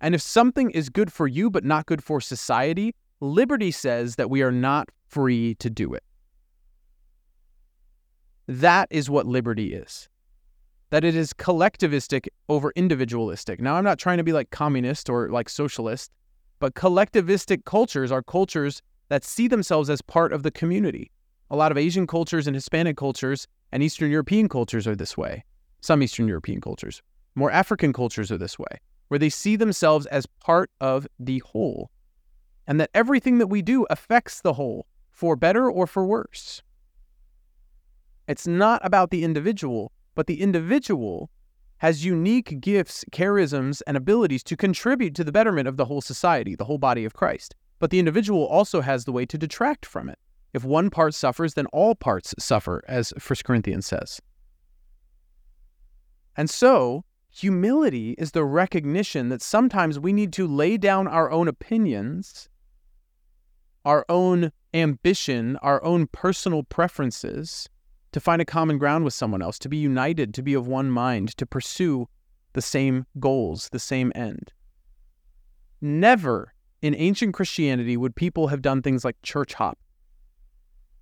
And 0.01 0.15
if 0.15 0.21
something 0.21 0.71
is 0.71 0.89
good 0.89 1.13
for 1.13 1.27
you 1.27 1.51
but 1.51 1.65
not 1.65 1.87
good 1.87 2.03
for 2.03 2.21
society, 2.21 2.95
liberty 3.21 3.71
says 3.71 4.17
that 4.17 4.31
we 4.31 4.43
are 4.43 4.53
not 4.53 4.91
free 5.09 5.55
to 5.57 5.71
do 5.71 5.95
it. 5.95 6.05
That 8.47 8.89
is 8.91 9.11
what 9.11 9.27
liberty 9.27 9.75
is 9.75 10.09
that 10.91 11.05
it 11.05 11.17
is 11.17 11.33
collectivistic 11.33 12.29
over 12.49 12.73
individualistic. 12.77 13.61
Now, 13.61 13.75
I'm 13.75 13.85
not 13.85 13.99
trying 13.99 14.19
to 14.19 14.25
be 14.25 14.33
like 14.33 14.51
communist 14.51 15.11
or 15.11 15.29
like 15.31 15.49
socialist, 15.49 16.13
but 16.61 16.75
collectivistic 16.75 17.65
cultures 17.65 18.13
are 18.13 18.23
cultures 18.23 18.83
that 19.09 19.25
see 19.25 19.49
themselves 19.49 19.91
as 19.91 20.01
part 20.01 20.33
of 20.33 20.43
the 20.43 20.51
community. 20.51 21.11
A 21.51 21.57
lot 21.57 21.71
of 21.71 21.79
Asian 21.79 22.07
cultures 22.07 22.47
and 22.47 22.57
Hispanic 22.57 22.97
cultures 22.97 23.47
and 23.71 23.83
Eastern 23.83 24.11
European 24.11 24.49
cultures 24.49 24.87
are 24.87 24.97
this 24.97 25.17
way. 25.17 25.45
Some 25.81 26.03
Eastern 26.03 26.27
European 26.27 26.61
cultures. 26.61 27.03
More 27.35 27.51
African 27.51 27.93
cultures 27.93 28.33
are 28.33 28.39
this 28.39 28.59
way, 28.59 28.81
where 29.09 29.19
they 29.19 29.29
see 29.29 29.57
themselves 29.57 30.07
as 30.07 30.27
part 30.27 30.71
of 30.81 31.07
the 31.21 31.39
whole, 31.41 31.91
and 32.67 32.81
that 32.81 32.91
everything 32.95 33.39
that 33.39 33.47
we 33.47 33.63
do 33.63 33.87
affects 33.91 34.41
the 34.41 34.55
whole, 34.55 34.87
for 35.11 35.37
better 35.37 35.71
or 35.71 35.87
for 35.87 36.05
worse. 36.05 36.63
It's 38.27 38.47
not 38.47 38.85
about 38.85 39.11
the 39.11 39.23
individual, 39.23 39.93
but 40.17 40.27
the 40.27 40.41
individual 40.41 41.31
has 41.79 42.05
unique 42.05 42.61
gifts, 42.61 43.05
charisms, 43.13 43.83
and 43.87 43.97
abilities 43.97 44.43
to 44.43 44.57
contribute 44.57 45.15
to 45.15 45.23
the 45.23 45.31
betterment 45.31 45.69
of 45.69 45.77
the 45.77 45.85
whole 45.85 46.01
society, 46.01 46.57
the 46.57 46.65
whole 46.65 46.79
body 46.79 47.05
of 47.05 47.15
Christ. 47.15 47.55
But 47.79 47.91
the 47.91 47.99
individual 47.99 48.45
also 48.47 48.81
has 48.81 49.05
the 49.05 49.13
way 49.13 49.27
to 49.27 49.39
detract 49.39 49.87
from 49.87 50.09
it. 50.09 50.19
If 50.57 50.65
one 50.65 50.89
part 50.89 51.13
suffers, 51.13 51.53
then 51.53 51.67
all 51.67 51.95
parts 51.95 52.35
suffer, 52.39 52.83
as 52.89 53.13
1 53.23 53.37
Corinthians 53.45 53.85
says. 53.85 54.23
And 56.35 56.49
so, 56.49 57.05
humility 57.31 58.15
is 58.17 58.31
the 58.31 58.43
recognition 58.43 59.29
that 59.29 59.43
sometimes 59.43 60.01
we 60.01 60.15
need 60.15 60.33
to 60.33 60.47
lay 60.47 60.79
down 60.79 61.09
our 61.09 61.31
own 61.31 61.47
opinions, 61.47 62.49
our 63.85 64.07
own 64.09 64.51
ambition, 64.73 65.59
our 65.59 65.85
own 65.85 66.07
personal 66.07 66.63
preferences 66.63 67.69
to 68.13 68.19
find 68.19 68.41
a 68.41 68.47
common 68.47 68.79
ground 68.79 69.05
with 69.05 69.13
someone 69.13 69.43
else, 69.43 69.59
to 69.59 69.69
be 69.69 69.77
united, 69.77 70.33
to 70.33 70.43
be 70.43 70.55
of 70.55 70.67
one 70.67 70.91
mind, 70.91 71.37
to 71.37 71.45
pursue 71.45 72.09
the 72.55 72.63
same 72.63 73.05
goals, 73.21 73.69
the 73.73 73.79
same 73.79 74.11
end. 74.15 74.55
Never 75.83 76.55
in 76.81 76.95
ancient 76.95 77.35
Christianity 77.35 77.99
would 77.99 78.17
people 78.17 78.49
have 78.49 78.63
done 78.63 78.81
things 78.81 79.05
like 79.05 79.21
church 79.21 79.53
hop. 79.53 79.79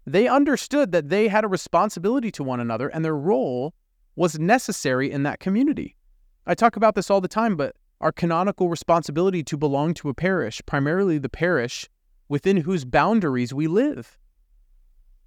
They 0.07 0.29
understood 0.29 0.93
that 0.93 1.09
they 1.09 1.29
had 1.29 1.45
a 1.45 1.49
responsibility 1.49 2.31
to 2.33 2.45
one 2.45 2.61
another 2.61 2.89
and 2.89 3.05
their 3.05 3.17
role 3.17 3.75
was 4.17 4.39
necessary 4.39 5.11
in 5.11 5.23
that 5.23 5.41
community. 5.41 5.97
I 6.47 6.55
talk 6.55 6.77
about 6.77 6.95
this 6.95 7.11
all 7.11 7.21
the 7.21 7.29
time, 7.29 7.57
but 7.57 7.75
our 8.01 8.13
canonical 8.13 8.69
responsibility 8.69 9.43
to 9.45 9.57
belong 9.57 9.95
to 9.95 10.09
a 10.09 10.15
parish, 10.15 10.61
primarily 10.67 11.19
the 11.19 11.29
parish 11.29 11.89
within 12.29 12.59
whose 12.59 12.85
boundaries 12.85 13.55
we 13.55 13.67
live 13.67 14.19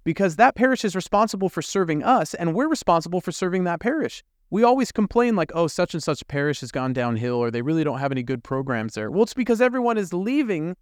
because 0.08 0.36
that 0.36 0.54
parish 0.54 0.86
is 0.86 0.96
responsible 0.96 1.50
for 1.50 1.60
serving 1.60 2.02
us 2.02 2.32
and 2.32 2.54
we're 2.54 2.66
responsible 2.66 3.20
for 3.20 3.30
serving 3.30 3.64
that 3.64 3.78
parish. 3.78 4.24
We 4.48 4.62
always 4.62 4.90
complain 4.90 5.36
like, 5.36 5.52
oh, 5.54 5.66
such 5.66 5.92
and 5.92 6.02
such 6.02 6.26
parish 6.28 6.60
has 6.60 6.72
gone 6.72 6.94
downhill 6.94 7.34
or 7.34 7.50
they 7.50 7.60
really 7.60 7.84
don't 7.84 7.98
have 7.98 8.10
any 8.10 8.22
good 8.22 8.42
programs 8.42 8.94
there. 8.94 9.10
Well, 9.10 9.24
it's 9.24 9.34
because 9.34 9.60
everyone 9.60 9.98
is 9.98 10.14
leaving 10.14 10.78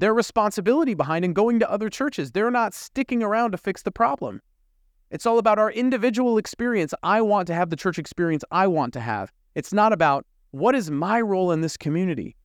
their 0.00 0.14
responsibility 0.14 0.94
behind 0.94 1.24
and 1.24 1.34
going 1.34 1.58
to 1.60 1.70
other 1.70 1.88
churches. 1.88 2.32
They're 2.32 2.50
not 2.50 2.74
sticking 2.74 3.22
around 3.22 3.52
to 3.52 3.58
fix 3.58 3.82
the 3.82 3.90
problem. 3.90 4.40
It's 5.10 5.26
all 5.26 5.38
about 5.38 5.58
our 5.58 5.70
individual 5.70 6.38
experience. 6.38 6.94
I 7.02 7.20
want 7.20 7.46
to 7.48 7.54
have 7.54 7.70
the 7.70 7.76
church 7.76 7.98
experience 7.98 8.44
I 8.50 8.66
want 8.66 8.92
to 8.94 9.00
have. 9.00 9.32
It's 9.54 9.72
not 9.72 9.92
about 9.92 10.26
what 10.52 10.74
is 10.74 10.90
my 10.90 11.20
role 11.20 11.52
in 11.52 11.60
this 11.60 11.76
community. 11.76 12.36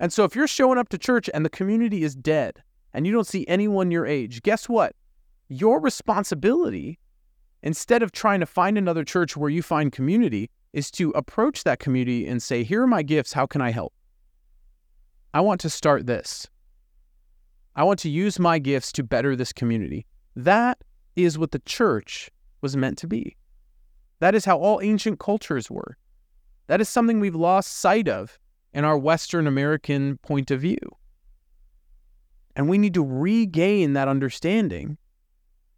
And 0.00 0.12
so 0.12 0.24
if 0.24 0.34
you're 0.34 0.48
showing 0.48 0.78
up 0.78 0.88
to 0.90 0.98
church 0.98 1.30
and 1.32 1.44
the 1.44 1.50
community 1.50 2.02
is 2.02 2.14
dead 2.14 2.62
and 2.92 3.06
you 3.06 3.12
don't 3.12 3.26
see 3.26 3.44
anyone 3.48 3.90
your 3.90 4.06
age, 4.06 4.42
guess 4.42 4.68
what? 4.68 4.94
your 5.52 5.80
responsibility, 5.80 6.98
instead 7.62 8.02
of 8.02 8.12
trying 8.12 8.40
to 8.40 8.46
find 8.46 8.78
another 8.78 9.04
church 9.04 9.36
where 9.36 9.50
you 9.50 9.62
find 9.62 9.92
community, 9.92 10.50
is 10.72 10.90
to 10.90 11.10
approach 11.10 11.64
that 11.64 11.78
community 11.78 12.26
and 12.26 12.42
say, 12.42 12.64
Here 12.64 12.82
are 12.82 12.86
my 12.86 13.02
gifts. 13.02 13.34
How 13.34 13.46
can 13.46 13.60
I 13.60 13.70
help? 13.70 13.92
I 15.34 15.40
want 15.42 15.60
to 15.62 15.70
start 15.70 16.06
this. 16.06 16.48
I 17.74 17.84
want 17.84 17.98
to 18.00 18.10
use 18.10 18.38
my 18.38 18.58
gifts 18.58 18.92
to 18.92 19.02
better 19.02 19.34
this 19.34 19.52
community. 19.52 20.06
That 20.36 20.78
is 21.16 21.38
what 21.38 21.52
the 21.52 21.58
church 21.60 22.30
was 22.60 22.76
meant 22.76 22.98
to 22.98 23.06
be. 23.06 23.36
That 24.20 24.34
is 24.34 24.44
how 24.44 24.58
all 24.58 24.80
ancient 24.82 25.18
cultures 25.18 25.70
were. 25.70 25.96
That 26.66 26.80
is 26.80 26.88
something 26.88 27.18
we've 27.18 27.34
lost 27.34 27.78
sight 27.78 28.08
of 28.08 28.38
in 28.72 28.84
our 28.84 28.98
Western 28.98 29.46
American 29.46 30.18
point 30.18 30.50
of 30.50 30.60
view. 30.60 30.78
And 32.54 32.68
we 32.68 32.78
need 32.78 32.94
to 32.94 33.04
regain 33.04 33.94
that 33.94 34.08
understanding 34.08 34.98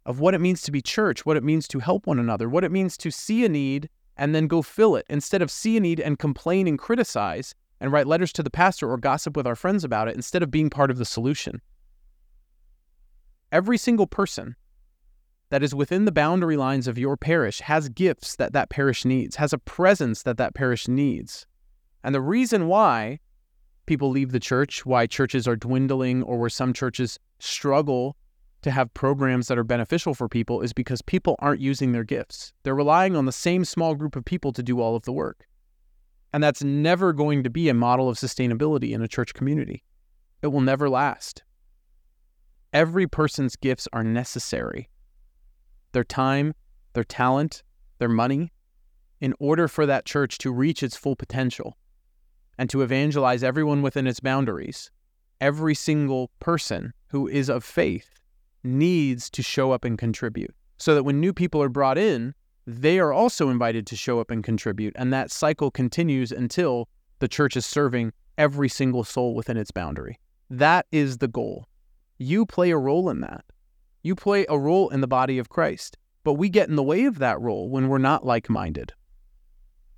of 0.05 0.19
what 0.19 0.35
it 0.35 0.41
means 0.41 0.61
to 0.63 0.71
be 0.71 0.81
church, 0.81 1.25
what 1.25 1.37
it 1.37 1.43
means 1.43 1.67
to 1.69 1.79
help 1.79 2.07
one 2.07 2.19
another, 2.19 2.49
what 2.49 2.63
it 2.63 2.71
means 2.71 2.97
to 2.97 3.11
see 3.11 3.45
a 3.45 3.49
need 3.49 3.89
and 4.17 4.35
then 4.35 4.47
go 4.47 4.61
fill 4.61 4.95
it 4.95 5.05
instead 5.09 5.41
of 5.41 5.49
see 5.49 5.77
a 5.77 5.79
need 5.79 5.99
and 5.99 6.19
complain 6.19 6.67
and 6.67 6.77
criticize 6.77 7.55
and 7.79 7.91
write 7.91 8.07
letters 8.07 8.31
to 8.33 8.43
the 8.43 8.49
pastor 8.49 8.89
or 8.89 8.97
gossip 8.97 9.35
with 9.35 9.47
our 9.47 9.55
friends 9.55 9.83
about 9.83 10.07
it 10.07 10.15
instead 10.15 10.43
of 10.43 10.51
being 10.51 10.69
part 10.69 10.91
of 10.91 10.97
the 10.97 11.05
solution. 11.05 11.61
Every 13.51 13.77
single 13.77 14.07
person 14.07 14.55
that 15.49 15.63
is 15.63 15.75
within 15.75 16.05
the 16.05 16.11
boundary 16.11 16.57
lines 16.57 16.87
of 16.87 16.97
your 16.97 17.15
parish 17.15 17.61
has 17.61 17.89
gifts 17.89 18.35
that 18.37 18.53
that 18.53 18.69
parish 18.69 19.05
needs, 19.05 19.35
has 19.35 19.53
a 19.53 19.57
presence 19.57 20.23
that 20.23 20.37
that 20.37 20.55
parish 20.55 20.87
needs. 20.87 21.45
And 22.03 22.13
the 22.13 22.21
reason 22.21 22.67
why 22.67 23.19
people 23.85 24.09
leave 24.09 24.31
the 24.31 24.39
church, 24.39 24.85
why 24.85 25.05
churches 25.05 25.47
are 25.47 25.55
dwindling, 25.55 26.23
or 26.23 26.37
where 26.37 26.49
some 26.49 26.73
churches 26.73 27.19
struggle 27.39 28.15
to 28.63 28.71
have 28.71 28.93
programs 28.95 29.47
that 29.47 29.59
are 29.59 29.63
beneficial 29.63 30.15
for 30.15 30.27
people 30.27 30.61
is 30.61 30.73
because 30.73 31.01
people 31.03 31.35
aren't 31.39 31.61
using 31.61 31.91
their 31.91 32.03
gifts. 32.03 32.51
They're 32.63 32.73
relying 32.73 33.15
on 33.15 33.25
the 33.25 33.31
same 33.31 33.63
small 33.63 33.93
group 33.93 34.15
of 34.15 34.25
people 34.25 34.51
to 34.53 34.63
do 34.63 34.81
all 34.81 34.95
of 34.95 35.03
the 35.03 35.13
work. 35.13 35.47
And 36.33 36.43
that's 36.43 36.63
never 36.63 37.13
going 37.13 37.43
to 37.43 37.49
be 37.49 37.69
a 37.69 37.73
model 37.73 38.09
of 38.09 38.17
sustainability 38.17 38.91
in 38.91 39.01
a 39.01 39.07
church 39.07 39.33
community. 39.33 39.83
It 40.41 40.47
will 40.47 40.61
never 40.61 40.89
last. 40.89 41.43
Every 42.75 43.07
person's 43.07 43.55
gifts 43.55 43.87
are 43.93 44.03
necessary 44.03 44.89
their 45.93 46.03
time, 46.03 46.53
their 46.91 47.05
talent, 47.05 47.63
their 47.99 48.09
money, 48.09 48.51
in 49.21 49.33
order 49.39 49.69
for 49.69 49.85
that 49.85 50.03
church 50.03 50.37
to 50.39 50.51
reach 50.51 50.83
its 50.83 50.97
full 50.97 51.15
potential 51.15 51.77
and 52.57 52.69
to 52.69 52.81
evangelize 52.81 53.43
everyone 53.43 53.81
within 53.81 54.07
its 54.07 54.19
boundaries. 54.19 54.91
Every 55.39 55.73
single 55.73 56.31
person 56.41 56.91
who 57.07 57.29
is 57.29 57.47
of 57.47 57.63
faith 57.63 58.19
needs 58.61 59.29
to 59.29 59.41
show 59.41 59.71
up 59.71 59.85
and 59.85 59.97
contribute 59.97 60.53
so 60.77 60.95
that 60.95 61.03
when 61.03 61.21
new 61.21 61.31
people 61.31 61.63
are 61.63 61.69
brought 61.69 61.97
in, 61.97 62.35
they 62.67 62.99
are 62.99 63.13
also 63.13 63.47
invited 63.49 63.87
to 63.87 63.95
show 63.95 64.19
up 64.19 64.29
and 64.29 64.43
contribute. 64.43 64.91
And 64.97 65.13
that 65.13 65.31
cycle 65.31 65.71
continues 65.71 66.29
until 66.29 66.89
the 67.19 67.29
church 67.29 67.55
is 67.55 67.65
serving 67.65 68.11
every 68.37 68.67
single 68.67 69.05
soul 69.05 69.33
within 69.33 69.55
its 69.55 69.71
boundary. 69.71 70.19
That 70.49 70.87
is 70.91 71.19
the 71.19 71.29
goal. 71.29 71.69
You 72.17 72.45
play 72.45 72.71
a 72.71 72.77
role 72.77 73.09
in 73.09 73.21
that. 73.21 73.43
You 74.01 74.15
play 74.15 74.45
a 74.47 74.57
role 74.57 74.89
in 74.89 75.01
the 75.01 75.07
body 75.07 75.37
of 75.37 75.49
Christ, 75.49 75.97
but 76.23 76.33
we 76.33 76.49
get 76.49 76.69
in 76.69 76.75
the 76.75 76.83
way 76.83 77.05
of 77.05 77.19
that 77.19 77.41
role 77.41 77.69
when 77.69 77.87
we're 77.87 77.97
not 77.97 78.25
like 78.25 78.49
minded 78.49 78.93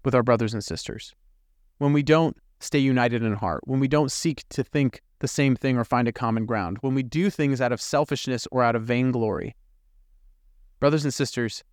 with 0.03 0.15
our 0.15 0.23
brothers 0.23 0.53
and 0.53 0.63
sisters, 0.63 1.13
when 1.77 1.93
we 1.93 2.01
don't 2.01 2.37
stay 2.59 2.79
united 2.79 3.21
in 3.21 3.33
heart, 3.33 3.61
when 3.65 3.79
we 3.79 3.87
don't 3.87 4.11
seek 4.11 4.47
to 4.49 4.63
think 4.63 5.01
the 5.19 5.27
same 5.27 5.55
thing 5.55 5.77
or 5.77 5.83
find 5.83 6.07
a 6.07 6.13
common 6.13 6.45
ground, 6.45 6.77
when 6.81 6.95
we 6.95 7.03
do 7.03 7.29
things 7.29 7.61
out 7.61 7.71
of 7.71 7.81
selfishness 7.81 8.47
or 8.51 8.63
out 8.63 8.75
of 8.75 8.83
vainglory. 8.83 9.55
Brothers 10.79 11.03
and 11.03 11.13
sisters, 11.13 11.63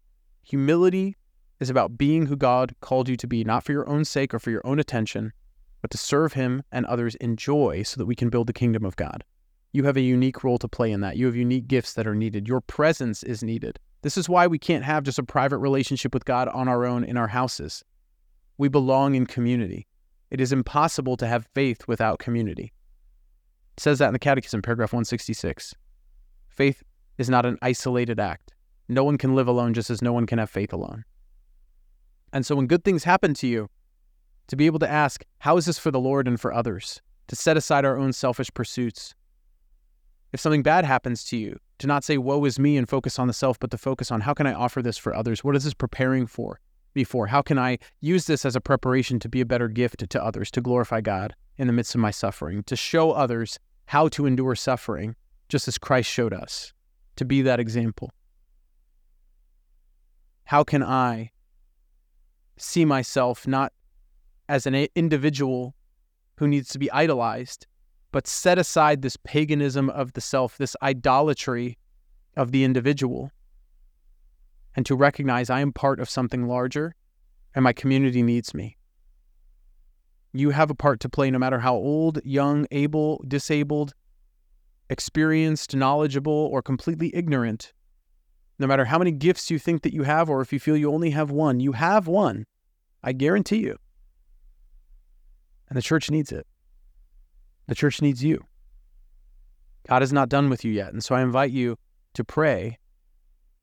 humility 0.42 1.16
is 1.60 1.70
about 1.70 1.96
being 1.96 2.26
who 2.26 2.36
God 2.36 2.74
called 2.80 3.08
you 3.08 3.16
to 3.16 3.26
be, 3.26 3.44
not 3.44 3.64
for 3.64 3.72
your 3.72 3.88
own 3.88 4.04
sake 4.04 4.34
or 4.34 4.38
for 4.38 4.50
your 4.50 4.66
own 4.66 4.78
attention, 4.78 5.32
but 5.80 5.90
to 5.90 5.98
serve 5.98 6.32
Him 6.32 6.62
and 6.72 6.84
others 6.86 7.14
in 7.16 7.36
joy 7.36 7.82
so 7.82 7.98
that 7.98 8.06
we 8.06 8.14
can 8.14 8.30
build 8.30 8.46
the 8.46 8.52
kingdom 8.52 8.84
of 8.84 8.96
God. 8.96 9.24
You 9.74 9.82
have 9.82 9.96
a 9.96 10.00
unique 10.00 10.44
role 10.44 10.58
to 10.58 10.68
play 10.68 10.92
in 10.92 11.00
that. 11.00 11.16
You 11.16 11.26
have 11.26 11.34
unique 11.34 11.66
gifts 11.66 11.94
that 11.94 12.06
are 12.06 12.14
needed. 12.14 12.46
Your 12.46 12.60
presence 12.60 13.24
is 13.24 13.42
needed. 13.42 13.80
This 14.02 14.16
is 14.16 14.28
why 14.28 14.46
we 14.46 14.56
can't 14.56 14.84
have 14.84 15.02
just 15.02 15.18
a 15.18 15.24
private 15.24 15.58
relationship 15.58 16.14
with 16.14 16.24
God 16.24 16.46
on 16.46 16.68
our 16.68 16.86
own 16.86 17.02
in 17.02 17.16
our 17.16 17.26
houses. 17.26 17.82
We 18.56 18.68
belong 18.68 19.16
in 19.16 19.26
community. 19.26 19.88
It 20.30 20.40
is 20.40 20.52
impossible 20.52 21.16
to 21.16 21.26
have 21.26 21.48
faith 21.54 21.88
without 21.88 22.20
community. 22.20 22.72
It 23.76 23.80
says 23.80 23.98
that 23.98 24.06
in 24.06 24.12
the 24.12 24.20
Catechism, 24.20 24.62
paragraph 24.62 24.92
166. 24.92 25.74
Faith 26.50 26.84
is 27.18 27.28
not 27.28 27.44
an 27.44 27.58
isolated 27.60 28.20
act. 28.20 28.54
No 28.88 29.02
one 29.02 29.18
can 29.18 29.34
live 29.34 29.48
alone 29.48 29.74
just 29.74 29.90
as 29.90 30.00
no 30.00 30.12
one 30.12 30.26
can 30.26 30.38
have 30.38 30.50
faith 30.50 30.72
alone. 30.72 31.04
And 32.32 32.46
so 32.46 32.54
when 32.54 32.68
good 32.68 32.84
things 32.84 33.02
happen 33.02 33.34
to 33.34 33.48
you, 33.48 33.68
to 34.46 34.54
be 34.54 34.66
able 34.66 34.78
to 34.78 34.88
ask, 34.88 35.24
how 35.38 35.56
is 35.56 35.66
this 35.66 35.80
for 35.80 35.90
the 35.90 35.98
Lord 35.98 36.28
and 36.28 36.40
for 36.40 36.52
others? 36.52 37.02
To 37.26 37.34
set 37.34 37.56
aside 37.56 37.84
our 37.84 37.98
own 37.98 38.12
selfish 38.12 38.54
pursuits. 38.54 39.16
If 40.34 40.40
something 40.40 40.64
bad 40.64 40.84
happens 40.84 41.22
to 41.26 41.36
you, 41.36 41.60
to 41.78 41.86
not 41.86 42.02
say, 42.02 42.18
woe 42.18 42.44
is 42.44 42.58
me 42.58 42.76
and 42.76 42.88
focus 42.88 43.20
on 43.20 43.28
the 43.28 43.32
self, 43.32 43.56
but 43.60 43.70
to 43.70 43.78
focus 43.78 44.10
on 44.10 44.22
how 44.22 44.34
can 44.34 44.48
I 44.48 44.52
offer 44.52 44.82
this 44.82 44.98
for 44.98 45.14
others? 45.14 45.44
What 45.44 45.54
is 45.54 45.62
this 45.62 45.74
preparing 45.74 46.26
for? 46.26 46.58
Before, 46.92 47.28
how 47.28 47.40
can 47.40 47.56
I 47.56 47.78
use 48.00 48.26
this 48.26 48.44
as 48.44 48.56
a 48.56 48.60
preparation 48.60 49.20
to 49.20 49.28
be 49.28 49.40
a 49.40 49.46
better 49.46 49.68
gift 49.68 50.10
to 50.10 50.20
others, 50.20 50.50
to 50.50 50.60
glorify 50.60 51.02
God 51.02 51.36
in 51.56 51.68
the 51.68 51.72
midst 51.72 51.94
of 51.94 52.00
my 52.00 52.10
suffering, 52.10 52.64
to 52.64 52.74
show 52.74 53.12
others 53.12 53.60
how 53.86 54.08
to 54.08 54.26
endure 54.26 54.56
suffering, 54.56 55.14
just 55.48 55.68
as 55.68 55.78
Christ 55.78 56.10
showed 56.10 56.32
us, 56.32 56.72
to 57.14 57.24
be 57.24 57.40
that 57.42 57.60
example? 57.60 58.10
How 60.46 60.64
can 60.64 60.82
I 60.82 61.30
see 62.56 62.84
myself 62.84 63.46
not 63.46 63.72
as 64.48 64.66
an 64.66 64.74
individual 64.96 65.76
who 66.38 66.48
needs 66.48 66.70
to 66.70 66.80
be 66.80 66.90
idolized, 66.90 67.68
but 68.14 68.28
set 68.28 68.60
aside 68.60 69.02
this 69.02 69.16
paganism 69.16 69.90
of 69.90 70.12
the 70.12 70.20
self, 70.20 70.56
this 70.56 70.76
idolatry 70.82 71.76
of 72.36 72.52
the 72.52 72.62
individual, 72.62 73.32
and 74.76 74.86
to 74.86 74.94
recognize 74.94 75.50
I 75.50 75.58
am 75.58 75.72
part 75.72 75.98
of 75.98 76.08
something 76.08 76.46
larger 76.46 76.94
and 77.56 77.64
my 77.64 77.72
community 77.72 78.22
needs 78.22 78.54
me. 78.54 78.76
You 80.32 80.50
have 80.50 80.70
a 80.70 80.76
part 80.76 81.00
to 81.00 81.08
play 81.08 81.28
no 81.32 81.40
matter 81.40 81.58
how 81.58 81.74
old, 81.74 82.20
young, 82.24 82.68
able, 82.70 83.20
disabled, 83.26 83.94
experienced, 84.88 85.74
knowledgeable, 85.74 86.48
or 86.52 86.62
completely 86.62 87.10
ignorant. 87.16 87.72
No 88.60 88.68
matter 88.68 88.84
how 88.84 88.98
many 88.98 89.10
gifts 89.10 89.50
you 89.50 89.58
think 89.58 89.82
that 89.82 89.92
you 89.92 90.04
have, 90.04 90.30
or 90.30 90.40
if 90.40 90.52
you 90.52 90.60
feel 90.60 90.76
you 90.76 90.92
only 90.92 91.10
have 91.10 91.32
one, 91.32 91.58
you 91.58 91.72
have 91.72 92.06
one. 92.06 92.46
I 93.02 93.10
guarantee 93.10 93.58
you. 93.58 93.76
And 95.68 95.76
the 95.76 95.82
church 95.82 96.12
needs 96.12 96.30
it. 96.30 96.46
The 97.66 97.74
church 97.74 98.02
needs 98.02 98.22
you. 98.22 98.44
God 99.88 100.02
is 100.02 100.12
not 100.12 100.28
done 100.28 100.50
with 100.50 100.64
you 100.64 100.72
yet. 100.72 100.92
And 100.92 101.02
so 101.02 101.14
I 101.14 101.22
invite 101.22 101.50
you 101.50 101.76
to 102.14 102.24
pray 102.24 102.78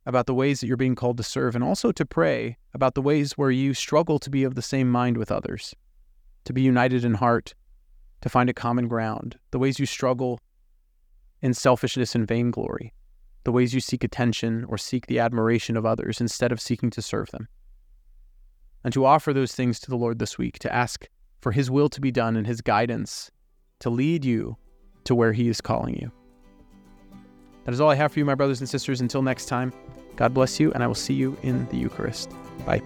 about 0.05 0.25
the 0.25 0.33
ways 0.33 0.59
that 0.59 0.67
you're 0.67 0.77
being 0.77 0.95
called 0.95 1.17
to 1.17 1.23
serve 1.23 1.55
and 1.55 1.63
also 1.63 1.91
to 1.91 2.05
pray 2.05 2.57
about 2.73 2.95
the 2.95 3.01
ways 3.01 3.33
where 3.33 3.51
you 3.51 3.73
struggle 3.73 4.19
to 4.19 4.29
be 4.29 4.43
of 4.43 4.55
the 4.55 4.61
same 4.61 4.89
mind 4.89 5.17
with 5.17 5.31
others, 5.31 5.75
to 6.45 6.53
be 6.53 6.61
united 6.61 7.03
in 7.03 7.13
heart, 7.13 7.53
to 8.21 8.29
find 8.29 8.49
a 8.49 8.53
common 8.53 8.87
ground, 8.87 9.37
the 9.51 9.59
ways 9.59 9.79
you 9.79 9.85
struggle 9.85 10.39
in 11.41 11.53
selfishness 11.53 12.15
and 12.15 12.27
vainglory, 12.27 12.93
the 13.43 13.51
ways 13.51 13.73
you 13.73 13.79
seek 13.79 14.03
attention 14.03 14.63
or 14.65 14.77
seek 14.77 15.07
the 15.07 15.19
admiration 15.19 15.75
of 15.75 15.85
others 15.85 16.21
instead 16.21 16.51
of 16.51 16.61
seeking 16.61 16.89
to 16.91 17.01
serve 17.01 17.29
them. 17.31 17.47
And 18.83 18.93
to 18.93 19.05
offer 19.05 19.33
those 19.33 19.53
things 19.53 19.79
to 19.81 19.89
the 19.89 19.97
Lord 19.97 20.19
this 20.19 20.37
week, 20.37 20.57
to 20.59 20.73
ask 20.73 21.07
for 21.39 21.51
His 21.51 21.69
will 21.69 21.89
to 21.89 22.01
be 22.01 22.11
done 22.11 22.35
and 22.35 22.47
His 22.47 22.61
guidance 22.61 23.31
to 23.81 23.89
lead 23.89 24.25
you 24.25 24.57
to 25.03 25.13
where 25.13 25.33
He 25.33 25.49
is 25.49 25.61
calling 25.61 25.95
you. 25.99 26.11
That 27.65 27.73
is 27.73 27.81
all 27.81 27.89
I 27.89 27.95
have 27.95 28.13
for 28.13 28.19
you, 28.19 28.25
my 28.25 28.35
brothers 28.35 28.59
and 28.59 28.69
sisters. 28.69 29.01
Until 29.01 29.21
next 29.21 29.45
time, 29.45 29.71
God 30.15 30.33
bless 30.33 30.59
you, 30.59 30.71
and 30.73 30.83
I 30.83 30.87
will 30.87 30.95
see 30.95 31.13
you 31.13 31.37
in 31.43 31.67
the 31.67 31.77
Eucharist. 31.77 32.31
Bye. 32.65 32.81